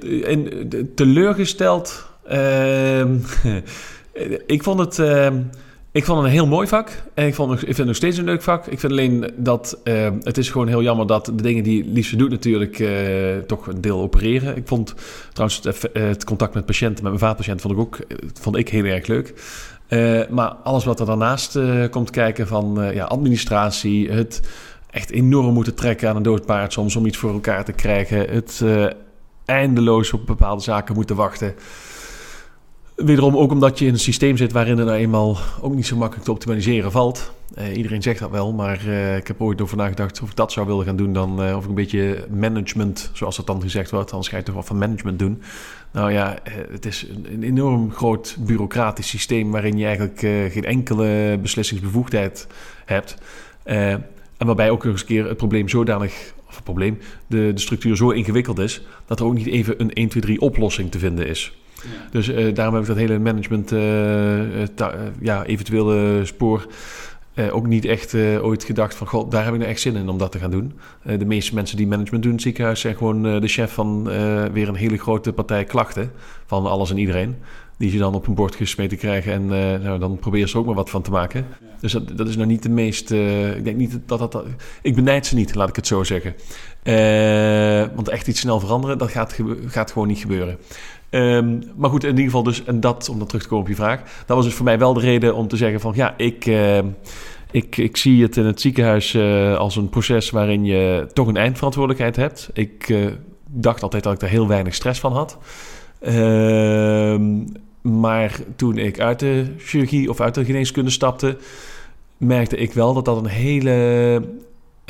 teleurgesteld. 0.95 2.09
Uh, 2.33 3.05
ik 4.47 4.63
vond 4.63 4.79
het 4.79 4.99
ik 5.93 6.05
vond 6.05 6.25
een 6.25 6.31
heel 6.31 6.47
mooi 6.47 6.67
vak. 6.67 6.91
En 7.15 7.27
ik, 7.27 7.35
vond, 7.35 7.53
ik 7.53 7.59
vind 7.59 7.77
het 7.77 7.87
nog 7.87 7.97
steeds 7.97 8.17
een 8.17 8.25
leuk 8.25 8.43
vak. 8.43 8.67
Ik 8.67 8.81
vind 8.81 8.93
alleen 8.93 9.31
dat 9.37 9.81
uh, 9.85 10.09
het 10.21 10.39
is 10.39 10.51
gewoon 10.51 10.69
heel 10.69 10.83
jammer 10.83 11.07
dat 11.07 11.27
de 11.27 11.43
dingen 11.43 11.65
die 11.65 11.85
Liefste 11.85 12.17
doet 12.17 12.31
natuurlijk 12.31 12.79
uh, 12.79 13.37
toch 13.47 13.67
een 13.67 13.81
deel 13.81 14.01
opereren. 14.01 14.57
Ik 14.57 14.67
vond 14.67 14.95
trouwens 15.33 15.61
het, 15.63 15.93
eh, 15.93 16.03
het, 16.03 16.25
contact 16.25 16.55
met 16.55 16.67
patiënten, 16.67 17.03
met 17.03 17.13
mijn 17.13 17.25
vaatpatiënt, 17.25 17.61
vond 17.61 17.75
ik 17.75 17.81
ook 17.81 17.99
vond 18.41 18.57
ik 18.57 18.69
heel 18.69 18.85
erg 18.85 19.07
leuk. 19.07 19.35
Uh, 19.93 20.29
maar 20.29 20.49
alles 20.49 20.85
wat 20.85 21.01
er 21.01 21.07
daarnaast 21.07 21.59
komt 21.91 22.11
kijken 22.11 22.47
van 22.47 22.91
ja, 22.95 23.05
administratie, 23.05 24.11
het 24.11 24.41
echt 24.91 25.11
enorm 25.11 25.55
moeten 25.55 25.75
trekken 25.75 26.09
aan 26.09 26.17
een 26.17 26.23
dood 26.23 26.47
paard 26.47 26.73
soms 26.73 26.97
om 26.97 27.07
iets 27.07 27.17
voor 27.17 27.33
elkaar 27.33 27.65
te 27.65 27.73
krijgen. 27.73 28.31
Het 28.31 28.65
eindeloos 29.45 30.13
op 30.13 30.27
bepaalde 30.27 30.63
zaken 30.63 30.95
moeten 30.95 31.17
wachten. 31.17 31.55
Wederom 32.97 33.37
ook 33.37 33.51
omdat 33.51 33.79
je 33.79 33.87
in 33.87 33.93
een 33.93 33.99
systeem 33.99 34.37
zit 34.37 34.53
waarin 34.53 34.79
er 34.79 34.85
nou 34.85 34.97
eenmaal 34.97 35.37
ook 35.61 35.75
niet 35.75 35.87
zo 35.87 35.97
makkelijk 35.97 36.25
te 36.25 36.33
optimaliseren 36.33 36.93
valt. 36.93 37.33
Uh, 37.59 37.77
iedereen 37.77 38.03
zegt 38.03 38.19
dat 38.19 38.31
wel, 38.31 38.53
maar 38.53 38.85
uh, 38.87 39.17
ik 39.17 39.27
heb 39.27 39.41
ooit 39.41 39.61
over 39.61 39.77
nagedacht 39.77 40.23
of 40.23 40.31
ik 40.31 40.37
dat 40.37 40.53
zou 40.53 40.67
willen 40.67 40.85
gaan 40.85 40.97
doen 40.97 41.13
dan 41.13 41.45
uh, 41.45 41.57
of 41.57 41.63
ik 41.63 41.69
een 41.69 41.75
beetje 41.75 42.27
management, 42.31 43.11
zoals 43.13 43.37
dat 43.37 43.47
dan 43.47 43.63
gezegd 43.63 43.91
wordt, 43.91 44.11
dan 44.11 44.25
ga 44.25 44.37
je 44.37 44.43
toch 44.43 44.55
wel 44.55 44.63
van 44.63 44.79
management 44.79 45.19
doen. 45.19 45.43
Nou 45.91 46.13
ja, 46.13 46.39
het 46.71 46.87
is 46.87 47.07
een, 47.09 47.27
een, 47.33 47.43
enorm 47.43 47.93
groot 47.93 48.37
bureaucratisch 48.41 49.09
systeem 49.09 49.51
waarin 49.51 49.79
je 49.79 49.85
eigenlijk 49.85 50.19
geen 50.53 50.65
enkele 50.65 51.39
beslissingsbevoegdheid 51.43 52.47
hebt. 52.85 53.17
en 53.65 54.07
waarbij 54.39 54.71
ook 54.71 54.85
nog 54.85 54.93
eens 54.93 55.01
een 55.01 55.07
keer 55.07 55.29
het 55.29 55.37
probleem 55.37 55.69
zodanig, 55.69 56.33
of 56.49 56.55
het 56.55 56.65
probleem, 56.65 56.99
de, 57.27 57.51
de 57.55 57.61
structuur 57.61 57.97
zo 57.97 58.11
ingewikkeld 58.11 58.59
is, 58.59 58.83
dat 59.07 59.21
er 59.21 59.27
ook 59.27 59.35
niet 59.35 59.47
even 59.47 59.81
een 59.81 59.93
1, 59.93 60.09
2, 60.09 60.23
3 60.23 60.41
oplossing 60.41 60.91
te 60.91 60.99
vinden 60.99 61.27
is. 61.27 61.53
Dus 62.11 62.29
uh, 62.29 62.55
daarom 62.55 62.75
heb 62.75 62.83
ik 62.83 62.89
dat 62.89 62.99
hele 62.99 63.19
management, 63.19 63.73
uh, 63.73 63.81
ja, 65.21 65.45
eventuele 65.45 66.25
spoor 66.25 66.67
ook 67.51 67.67
niet 67.67 67.85
echt 67.85 68.15
ooit 68.15 68.65
gedacht 68.65 68.95
van... 68.95 69.07
God, 69.07 69.31
daar 69.31 69.45
heb 69.45 69.53
ik 69.53 69.59
nou 69.59 69.71
echt 69.71 69.81
zin 69.81 69.97
in 69.97 70.09
om 70.09 70.19
dat 70.19 70.33
te 70.33 70.39
gaan 70.39 70.51
doen. 70.51 70.73
de 71.03 71.25
meeste 71.25 71.55
mensen 71.55 71.77
die 71.77 71.87
management 71.87 72.23
doen 72.23 72.33
in 72.33 72.37
het 72.37 72.47
ziekenhuis... 72.47 72.81
zijn 72.81 72.97
gewoon 72.97 73.23
de 73.23 73.49
chef 73.49 73.73
van 73.73 74.05
weer 74.53 74.69
een 74.69 74.75
hele 74.75 74.97
grote 74.97 75.33
partij 75.33 75.65
klachten... 75.65 76.11
van 76.47 76.67
alles 76.67 76.91
en 76.91 76.99
iedereen. 76.99 77.37
Die 77.77 77.91
ze 77.91 77.99
dan 77.99 78.15
op 78.15 78.27
een 78.27 78.35
bord 78.35 78.55
gesmeten 78.55 78.99
krijgen... 78.99 79.33
en 79.33 79.47
nou, 79.83 79.99
dan 79.99 80.19
probeer 80.19 80.49
ze 80.49 80.55
er 80.55 80.61
ook 80.61 80.67
maar 80.67 80.75
wat 80.75 80.91
van 80.91 81.03
te 81.03 81.11
maken. 81.11 81.47
Dus 81.81 81.93
dat, 81.93 82.17
dat 82.17 82.29
is 82.29 82.37
nou 82.37 82.49
niet 82.49 82.63
de 82.63 82.69
meest... 82.69 83.11
ik 83.57 83.65
denk 83.65 83.77
niet 83.77 83.99
dat, 84.07 84.19
dat 84.19 84.33
dat... 84.33 84.45
Ik 84.83 84.95
benijd 84.95 85.27
ze 85.27 85.35
niet, 85.35 85.55
laat 85.55 85.69
ik 85.69 85.77
het 85.77 85.87
zo 85.87 86.05
zeggen. 86.05 86.35
want 87.95 88.09
echt 88.09 88.27
iets 88.29 88.41
snel 88.41 88.61
veranderen, 88.61 88.99
dat 88.99 89.11
gaat, 89.11 89.39
gaat 89.67 89.93
gewoon 89.93 90.09
niet 90.09 90.19
gebeuren. 90.19 90.59
Um, 91.15 91.63
maar 91.77 91.91
goed, 91.91 92.05
in 92.05 92.11
ieder 92.11 92.25
geval 92.25 92.43
dus, 92.43 92.65
en 92.65 92.81
dat, 92.81 93.09
om 93.09 93.19
dan 93.19 93.27
terug 93.27 93.43
te 93.43 93.49
komen 93.49 93.65
op 93.65 93.71
je 93.71 93.77
vraag, 93.77 94.03
dat 94.27 94.37
was 94.37 94.45
dus 94.45 94.55
voor 94.55 94.65
mij 94.65 94.79
wel 94.79 94.93
de 94.95 95.01
reden 95.01 95.35
om 95.35 95.49
te 95.49 95.57
zeggen 95.57 95.81
van 95.81 95.93
ja, 95.97 96.15
ik, 96.17 96.47
uh, 96.47 96.79
ik, 97.51 97.77
ik 97.77 97.97
zie 97.97 98.23
het 98.23 98.37
in 98.37 98.45
het 98.45 98.61
ziekenhuis 98.61 99.15
uh, 99.15 99.57
als 99.57 99.77
een 99.77 99.89
proces 99.89 100.31
waarin 100.31 100.65
je 100.65 101.07
toch 101.13 101.27
een 101.27 101.37
eindverantwoordelijkheid 101.37 102.17
hebt. 102.17 102.51
Ik 102.53 102.89
uh, 102.89 103.07
dacht 103.47 103.83
altijd 103.83 104.03
dat 104.03 104.13
ik 104.13 104.21
daar 104.21 104.29
heel 104.29 104.49
weinig 104.49 104.75
stress 104.75 105.01
van 105.01 105.13
had. 105.13 105.39
Ehm, 106.01 107.45
maar 107.81 108.41
toen 108.57 108.79
ik 108.79 109.01
uit 109.01 109.19
de 109.19 109.55
chirurgie 109.59 110.11
of 110.11 110.21
uit 110.21 110.35
de 110.35 110.45
geneeskunde 110.45 110.91
stapte, 110.91 111.37
merkte 112.17 112.57
ik 112.57 112.73
wel 112.73 112.95
dat 112.95 113.05
dat 113.05 113.17
een 113.17 113.31
hele 113.31 114.23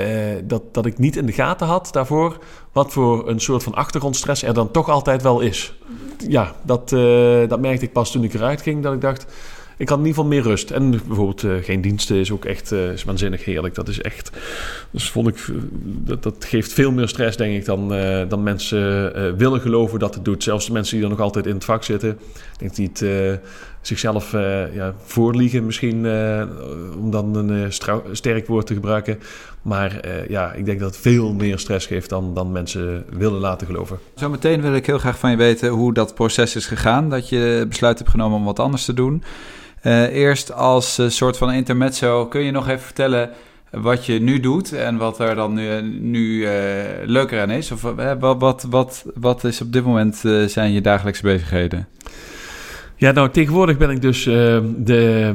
uh, 0.02 0.42
dat, 0.44 0.62
dat 0.74 0.86
ik 0.86 0.98
niet 0.98 1.16
in 1.16 1.26
de 1.26 1.32
gaten 1.32 1.66
had 1.66 1.88
daarvoor 1.92 2.38
wat 2.72 2.92
voor 2.92 3.28
een 3.28 3.40
soort 3.40 3.62
van 3.62 3.74
achtergrondstress 3.74 4.42
er 4.42 4.54
dan 4.54 4.70
toch 4.70 4.88
altijd 4.88 5.22
wel 5.22 5.40
is. 5.40 5.74
Ja, 6.28 6.52
dat, 6.62 6.92
uh, 6.92 7.48
dat 7.48 7.60
merkte 7.60 7.84
ik 7.84 7.92
pas 7.92 8.12
toen 8.12 8.24
ik 8.24 8.34
eruit 8.34 8.62
ging, 8.62 8.82
dat 8.82 8.92
ik 8.92 9.00
dacht, 9.00 9.26
ik 9.76 9.88
had 9.88 9.98
in 9.98 10.04
ieder 10.06 10.22
geval 10.22 10.36
meer 10.36 10.42
rust. 10.42 10.70
En 10.70 10.90
bijvoorbeeld 10.90 11.42
uh, 11.42 11.52
geen 11.62 11.80
diensten 11.80 12.16
is 12.16 12.30
ook 12.30 12.44
echt 12.44 12.74
waanzinnig 13.04 13.44
heerlijk. 13.44 13.74
Dat 13.74 13.88
is 13.88 14.00
echt, 14.00 14.30
dus 14.90 15.10
vond 15.10 15.28
ik, 15.28 15.44
dat, 15.82 16.22
dat 16.22 16.44
geeft 16.44 16.72
veel 16.72 16.92
meer 16.92 17.08
stress 17.08 17.36
denk 17.36 17.56
ik 17.56 17.64
dan, 17.64 17.88
dan 18.28 18.42
mensen 18.42 19.12
willen 19.36 19.60
geloven 19.60 19.98
dat 19.98 20.14
het 20.14 20.24
doet. 20.24 20.42
Zelfs 20.42 20.66
de 20.66 20.72
mensen 20.72 20.96
die 20.96 21.04
er 21.04 21.10
nog 21.10 21.20
altijd 21.20 21.46
in 21.46 21.54
het 21.54 21.64
vak 21.64 21.84
zitten, 21.84 22.18
denk 22.58 22.74
die 22.74 22.90
het 22.92 23.40
zichzelf 23.80 24.32
ja, 24.72 24.94
voorliegen 25.04 25.66
misschien, 25.66 25.96
om 26.98 27.10
dan 27.10 27.34
een 27.34 27.72
sterk 28.12 28.46
woord 28.46 28.66
te 28.66 28.74
gebruiken. 28.74 29.18
Maar 29.62 30.08
ja, 30.28 30.52
ik 30.52 30.64
denk 30.64 30.80
dat 30.80 30.90
het 30.90 31.00
veel 31.00 31.32
meer 31.32 31.58
stress 31.58 31.86
geeft 31.86 32.08
dan, 32.08 32.34
dan 32.34 32.52
mensen 32.52 33.04
willen 33.10 33.40
laten 33.40 33.66
geloven. 33.66 33.98
Zometeen 34.14 34.60
wil 34.60 34.74
ik 34.74 34.86
heel 34.86 34.98
graag 34.98 35.18
van 35.18 35.30
je 35.30 35.36
weten 35.36 35.68
hoe 35.68 35.94
dat 35.94 36.14
proces 36.14 36.56
is 36.56 36.66
gegaan. 36.66 37.10
Dat 37.10 37.28
je 37.28 37.66
besluit 37.68 37.98
hebt 37.98 38.10
genomen 38.10 38.38
om 38.38 38.44
wat 38.44 38.58
anders 38.58 38.84
te 38.84 38.94
doen. 38.94 39.22
Uh, 39.82 40.14
eerst 40.14 40.52
als 40.52 40.98
uh, 40.98 41.08
soort 41.08 41.36
van 41.36 41.52
intermezzo, 41.52 42.26
kun 42.26 42.40
je 42.40 42.50
nog 42.50 42.68
even 42.68 42.80
vertellen 42.80 43.30
wat 43.70 44.06
je 44.06 44.20
nu 44.20 44.40
doet 44.40 44.72
en 44.72 44.96
wat 44.96 45.18
er 45.18 45.34
dan 45.34 45.54
nu, 45.54 45.82
nu 46.00 46.46
leuker 47.04 47.40
aan 47.40 47.50
is? 47.50 47.70
Of 47.70 47.82
wat, 48.18 48.38
wat, 48.38 48.66
wat, 48.70 49.04
wat 49.14 49.44
is 49.44 49.60
op 49.60 49.72
dit 49.72 49.84
moment 49.84 50.16
zijn 50.46 50.72
je 50.72 50.80
dagelijkse 50.80 51.22
bezigheden? 51.22 51.88
Ja, 53.02 53.12
nou 53.12 53.30
tegenwoordig 53.30 53.76
ben 53.76 53.90
ik 53.90 54.00
dus 54.02 54.24
de, 54.24 55.34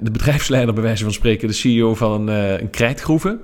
de 0.00 0.10
bedrijfsleider, 0.10 0.74
bij 0.74 0.82
wijze 0.82 1.04
van 1.04 1.12
spreken, 1.12 1.48
de 1.48 1.54
CEO 1.54 1.94
van 1.94 2.28
een, 2.28 2.60
een 2.60 2.70
krijtgroeven. 2.70 3.40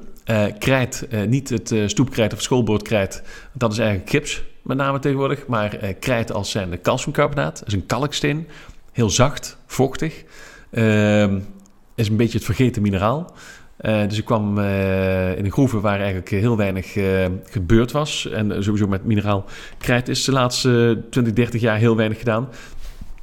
krijt, 0.58 1.08
niet 1.28 1.48
het 1.48 1.74
stoepkrijt 1.86 2.32
of 2.32 2.42
schoolboordkrijt, 2.42 3.22
dat 3.52 3.72
is 3.72 3.78
eigenlijk 3.78 4.10
gips 4.10 4.42
met 4.62 4.76
name 4.76 4.98
tegenwoordig. 4.98 5.46
Maar 5.46 5.76
krijt 6.00 6.32
als 6.32 6.50
zijn 6.50 6.70
de 6.70 6.80
calciumcarbonaat, 6.80 7.58
dat 7.58 7.68
is 7.68 7.74
een 7.74 7.86
kalksteen 7.86 8.46
heel 8.92 9.10
zacht, 9.10 9.56
vochtig. 9.66 10.24
Uh, 10.70 11.22
is 11.94 12.08
een 12.08 12.16
beetje 12.16 12.36
het 12.36 12.46
vergeten 12.46 12.82
mineraal. 12.82 13.34
Uh, 13.80 14.08
dus 14.08 14.18
ik 14.18 14.24
kwam 14.24 14.58
uh, 14.58 15.38
in 15.38 15.44
een 15.44 15.52
groeven 15.52 15.80
waar 15.80 15.98
eigenlijk 15.98 16.28
heel 16.28 16.56
weinig 16.56 16.96
uh, 16.96 17.26
gebeurd 17.44 17.92
was. 17.92 18.26
En 18.30 18.64
sowieso 18.64 18.86
met 18.86 19.04
mineraal 19.04 19.44
krijt 19.78 20.08
is 20.08 20.24
de 20.24 20.32
laatste 20.32 21.02
20, 21.10 21.32
30 21.32 21.60
jaar 21.60 21.76
heel 21.76 21.96
weinig 21.96 22.18
gedaan. 22.18 22.48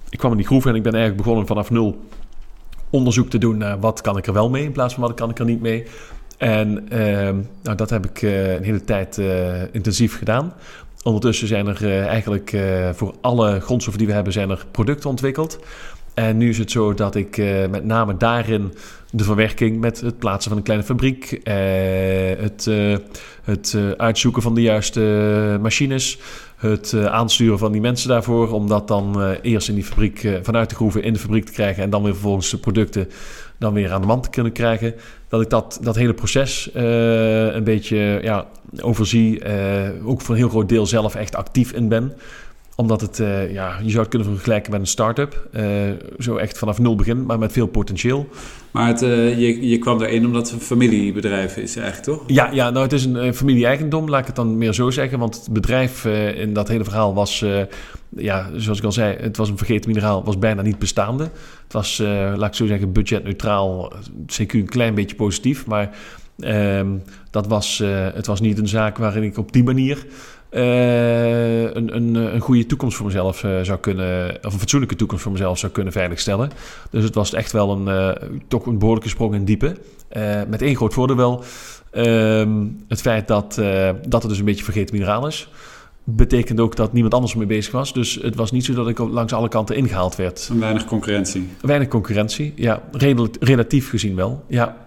Ik 0.09 0.17
kwam 0.17 0.31
in 0.31 0.37
die 0.37 0.45
groeven 0.45 0.69
en 0.69 0.75
ik 0.75 0.83
ben 0.83 0.93
eigenlijk 0.93 1.23
begonnen 1.23 1.47
vanaf 1.47 1.69
nul 1.69 1.99
onderzoek 2.89 3.29
te 3.29 3.37
doen 3.37 3.57
naar 3.57 3.79
wat 3.79 4.01
kan 4.01 4.17
ik 4.17 4.27
er 4.27 4.33
wel 4.33 4.49
mee 4.49 4.63
in 4.63 4.71
plaats 4.71 4.93
van 4.93 5.03
wat 5.03 5.13
kan 5.13 5.29
ik 5.29 5.39
er 5.39 5.45
niet 5.45 5.61
mee. 5.61 5.85
En 6.37 6.89
ehm, 6.89 7.35
nou, 7.63 7.77
dat 7.77 7.89
heb 7.89 8.05
ik 8.05 8.21
een 8.21 8.63
hele 8.63 8.83
tijd 8.83 9.17
intensief 9.71 10.17
gedaan. 10.17 10.53
Ondertussen 11.03 11.47
zijn 11.47 11.67
er 11.67 12.05
eigenlijk 12.07 12.57
voor 12.93 13.15
alle 13.21 13.59
grondstoffen 13.59 13.97
die 13.97 14.07
we 14.07 14.13
hebben, 14.13 14.33
zijn 14.33 14.49
er 14.49 14.65
producten 14.71 15.09
ontwikkeld. 15.09 15.59
En 16.13 16.37
nu 16.37 16.49
is 16.49 16.57
het 16.57 16.71
zo 16.71 16.93
dat 16.93 17.15
ik 17.15 17.37
met 17.69 17.85
name 17.85 18.17
daarin 18.17 18.73
de 19.11 19.23
verwerking 19.23 19.79
met 19.79 20.01
het 20.01 20.17
plaatsen 20.17 20.49
van 20.49 20.57
een 20.57 20.63
kleine 20.63 20.85
fabriek, 20.85 21.39
het, 22.39 22.69
het 23.43 23.77
uitzoeken 23.97 24.41
van 24.41 24.55
de 24.55 24.61
juiste 24.61 25.01
machines, 25.61 26.19
het 26.57 26.93
aansturen 26.93 27.59
van 27.59 27.71
die 27.71 27.81
mensen 27.81 28.09
daarvoor, 28.09 28.51
om 28.51 28.67
dat 28.67 28.87
dan 28.87 29.31
eerst 29.41 29.69
in 29.69 29.75
die 29.75 29.83
fabriek 29.83 30.39
vanuit 30.41 30.69
de 30.69 30.75
groeven 30.75 31.03
in 31.03 31.13
de 31.13 31.19
fabriek 31.19 31.45
te 31.45 31.51
krijgen 31.51 31.83
en 31.83 31.89
dan 31.89 32.03
weer 32.03 32.13
vervolgens 32.13 32.49
de 32.49 32.57
producten 32.57 33.09
dan 33.57 33.73
weer 33.73 33.91
aan 33.91 34.01
de 34.01 34.07
man 34.07 34.21
te 34.21 34.29
kunnen 34.29 34.51
krijgen. 34.51 34.95
Dat 35.27 35.41
ik 35.41 35.49
dat, 35.49 35.79
dat 35.81 35.95
hele 35.95 36.13
proces 36.13 36.69
een 36.73 37.63
beetje 37.63 38.19
ja, 38.21 38.45
overzie. 38.81 39.41
Ook 40.05 40.21
voor 40.21 40.35
een 40.35 40.41
heel 40.41 40.49
groot 40.49 40.69
deel 40.69 40.85
zelf 40.85 41.15
echt 41.15 41.35
actief 41.35 41.71
in 41.71 41.87
ben 41.87 42.13
omdat 42.77 43.01
het, 43.01 43.19
uh, 43.19 43.53
ja, 43.53 43.77
je 43.83 43.89
zou 43.89 43.99
het 43.99 44.09
kunnen 44.09 44.27
vergelijken 44.27 44.71
met 44.71 44.79
een 44.79 44.87
start-up. 44.87 45.47
Uh, 45.53 45.63
zo 46.19 46.35
echt 46.35 46.57
vanaf 46.57 46.79
nul 46.79 46.95
begin, 46.95 47.25
maar 47.25 47.39
met 47.39 47.51
veel 47.51 47.67
potentieel. 47.67 48.29
Maar 48.71 48.87
het, 48.87 49.01
uh, 49.01 49.39
je, 49.39 49.69
je 49.69 49.77
kwam 49.77 50.01
erin 50.01 50.25
omdat 50.25 50.45
het 50.45 50.59
een 50.59 50.65
familiebedrijf 50.65 51.57
is 51.57 51.75
eigenlijk, 51.75 52.05
toch? 52.05 52.23
Ja, 52.27 52.49
ja 52.51 52.69
nou 52.69 52.83
het 52.83 52.93
is 52.93 53.05
een 53.05 53.33
familie-eigendom, 53.33 54.09
laat 54.09 54.19
ik 54.19 54.25
het 54.25 54.35
dan 54.35 54.57
meer 54.57 54.73
zo 54.73 54.89
zeggen. 54.89 55.19
Want 55.19 55.35
het 55.35 55.53
bedrijf 55.53 56.05
in 56.35 56.53
dat 56.53 56.67
hele 56.67 56.83
verhaal 56.83 57.13
was, 57.13 57.45
ja, 58.09 58.49
zoals 58.55 58.77
ik 58.77 58.83
al 58.83 58.91
zei, 58.91 59.15
het 59.19 59.37
was 59.37 59.49
een 59.49 59.57
vergeten 59.57 59.89
mineraal, 59.89 60.23
was 60.23 60.39
bijna 60.39 60.61
niet 60.61 60.79
bestaande. 60.79 61.23
Het 61.63 61.73
was, 61.73 61.97
laat 62.35 62.47
ik 62.47 62.55
zo 62.55 62.65
zeggen, 62.65 62.91
budgetneutraal, 62.91 63.93
CQ 64.25 64.51
een 64.51 64.69
klein 64.69 64.95
beetje 64.95 65.15
positief. 65.15 65.65
Maar 65.65 65.97
ehm, 66.39 66.87
dat 67.31 67.47
was, 67.47 67.81
het 68.13 68.27
was 68.27 68.41
niet 68.41 68.57
een 68.57 68.67
zaak 68.67 68.97
waarin 68.97 69.23
ik 69.23 69.37
op 69.37 69.51
die 69.51 69.63
manier 69.63 70.05
uh, 70.51 71.61
een, 71.61 71.95
een, 71.95 72.15
een 72.15 72.39
goede 72.39 72.65
toekomst 72.65 72.97
voor 72.97 73.05
mezelf 73.05 73.43
uh, 73.43 73.61
zou 73.61 73.79
kunnen, 73.79 74.37
of 74.41 74.53
een 74.53 74.59
fatsoenlijke 74.59 74.95
toekomst 74.95 75.23
voor 75.23 75.31
mezelf 75.31 75.57
zou 75.57 75.71
kunnen 75.71 75.93
veiligstellen. 75.93 76.51
Dus 76.89 77.03
het 77.03 77.15
was 77.15 77.33
echt 77.33 77.51
wel 77.51 77.71
een, 77.71 77.87
uh, 77.87 78.29
toch 78.47 78.65
een 78.65 78.77
behoorlijke 78.79 79.09
sprong 79.09 79.33
in 79.33 79.45
diepe. 79.45 79.75
met 80.47 80.61
één 80.61 80.75
groot 80.75 80.93
voordeel 80.93 81.15
wel. 81.15 81.43
Ehm, 81.91 82.65
het 82.87 83.01
feit 83.01 83.27
dat, 83.27 83.61
dat 84.07 84.21
het 84.21 84.29
dus 84.29 84.39
een 84.39 84.45
beetje 84.45 84.63
vergeten 84.63 84.95
mineraal 84.95 85.27
is. 85.27 85.49
Betekent 86.03 86.59
ook 86.59 86.75
dat 86.75 86.93
niemand 86.93 87.13
anders 87.13 87.35
mee 87.35 87.47
bezig 87.47 87.71
was. 87.71 87.93
Dus 87.93 88.15
het 88.21 88.35
was 88.35 88.51
niet 88.51 88.65
zo 88.65 88.73
dat 88.73 88.87
ik 88.87 88.97
langs 88.97 89.33
alle 89.33 89.47
kanten 89.49 89.75
ingehaald 89.75 90.15
werd. 90.15 90.49
Weinig 90.59 90.85
concurrentie. 90.85 91.49
Weinig 91.61 91.87
concurrentie, 91.87 92.53
ja. 92.55 92.81
relatief 93.39 93.89
gezien 93.89 94.15
wel, 94.15 94.43
ja. 94.47 94.86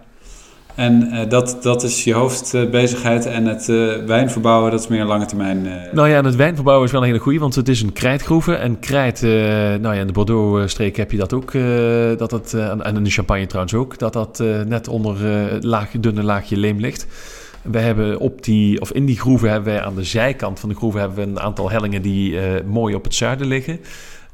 En 0.81 1.07
uh, 1.11 1.29
dat, 1.29 1.57
dat 1.61 1.83
is 1.83 2.03
je 2.03 2.13
hoofdbezigheid. 2.13 3.25
En 3.25 3.45
het 3.45 3.67
uh, 3.67 3.95
wijnverbouwen, 4.05 4.71
dat 4.71 4.79
is 4.79 4.87
meer 4.87 5.05
lange 5.05 5.25
termijn. 5.25 5.65
Uh... 5.65 5.73
Nou 5.91 6.09
ja, 6.09 6.17
en 6.17 6.25
het 6.25 6.35
wijnverbouwen 6.35 6.85
is 6.85 6.91
wel 6.91 7.01
een 7.01 7.07
hele 7.07 7.19
goede, 7.19 7.39
want 7.39 7.55
het 7.55 7.67
is 7.67 7.81
een 7.81 7.93
krijtgroeve. 7.93 8.53
En 8.53 8.79
krijt, 8.79 9.21
nou 9.21 9.95
ja, 9.95 10.01
in 10.01 10.07
de 10.07 10.13
Bordeaux-streek 10.13 10.95
heb 10.95 11.11
je 11.11 11.17
dat 11.17 11.33
ook. 11.33 11.51
dat 12.17 12.31
het, 12.31 12.53
en 12.53 12.95
in 12.95 13.03
de 13.03 13.09
Champagne 13.09 13.45
trouwens 13.45 13.73
ook. 13.73 13.97
Dat 13.97 14.13
dat 14.13 14.43
net 14.67 14.87
onder 14.87 15.17
het 15.61 16.03
dunne 16.03 16.23
laagje 16.23 16.57
leem 16.57 16.79
ligt. 16.79 17.07
We 17.61 17.79
hebben 17.79 18.19
op 18.19 18.43
die, 18.43 18.81
of 18.81 18.91
in 18.91 19.05
die 19.05 19.19
groeven 19.19 19.49
hebben 19.49 19.73
wij 19.73 19.81
aan 19.81 19.95
de 19.95 20.03
zijkant 20.03 20.59
van 20.59 20.69
de 20.69 20.75
groeven 20.75 20.99
hebben 20.99 21.17
we 21.17 21.31
een 21.31 21.39
aantal 21.39 21.69
hellingen 21.69 22.01
die 22.01 22.37
mooi 22.65 22.95
op 22.95 23.03
het 23.03 23.15
zuiden 23.15 23.47
liggen. 23.47 23.79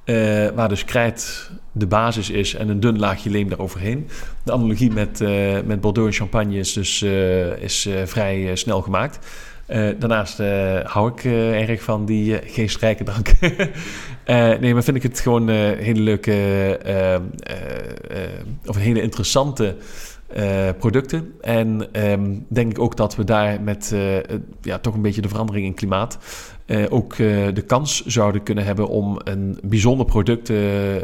Uh, 0.08 0.48
waar 0.56 0.70
dus 0.70 0.86
krijt 0.86 1.50
de 1.72 1.88
basis 1.88 2.30
is 2.30 2.54
en 2.54 2.70
een 2.70 2.80
dun 2.80 3.00
laagje 3.00 3.30
leem 3.30 3.50
daaroverheen. 3.50 4.08
De 4.44 4.52
analogie 4.52 4.92
met, 4.92 5.22
uh, 5.22 5.60
met 5.66 5.82
Bordeaux 5.82 6.10
en 6.10 6.16
Champagne 6.16 6.58
is 6.58 6.74
dus 6.74 7.02
uh, 7.02 7.62
is, 7.62 7.90
vrij 8.06 8.56
snel 8.56 8.82
gemaakt. 8.82 9.20
daarnaast 10.00 10.38
hou 10.84 11.12
ik 11.12 11.24
erg 11.54 11.84
van 11.84 12.06
die 12.06 12.40
geestrijke 12.46 13.04
drank. 13.04 13.32
nee, 14.62 14.74
maar 14.74 14.84
vind 14.84 14.98
ik 14.98 15.04
het 15.04 15.20
gewoon 15.20 15.48
een 15.48 15.78
hele 15.78 16.02
leuke 16.02 16.34
of 18.66 18.76
een 18.76 18.82
hele 18.82 19.02
interessante 19.02 19.76
producten. 20.78 21.34
En 21.42 21.88
um, 22.12 22.46
denk 22.50 22.72
ik 22.72 22.80
ook 22.80 22.98
dat 22.98 23.16
we 23.16 23.24
daar 23.24 23.62
met 23.62 23.96
ja, 24.62 24.80
toch 24.80 24.94
een 24.94 25.02
beetje 25.02 25.22
de 25.22 25.30
verandering 25.30 25.66
in 25.66 25.74
klimaat 25.74 26.18
uh, 26.68 26.86
ook 26.90 27.18
uh, 27.18 27.48
de 27.54 27.62
kans 27.62 28.06
zouden 28.06 28.44
kunnen 28.44 28.64
hebben 28.64 28.88
om 28.88 29.20
een 29.24 29.60
bijzonder 29.64 30.06
product, 30.06 30.50
uh, 30.50 30.58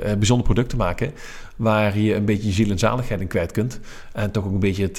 bijzonder 0.03 0.45
product 0.45 0.69
te 0.69 0.75
maken. 0.75 1.11
Waar 1.55 1.97
je 1.97 2.15
een 2.15 2.25
beetje 2.25 2.47
je 2.47 2.53
ziel 2.53 2.69
en 2.69 2.79
zaligheid 2.79 3.21
in 3.21 3.27
kwijt 3.27 3.51
kunt. 3.51 3.79
En 4.13 4.31
toch 4.31 4.45
ook 4.45 4.51
een 4.51 4.59
beetje 4.59 4.83
het, 4.83 4.97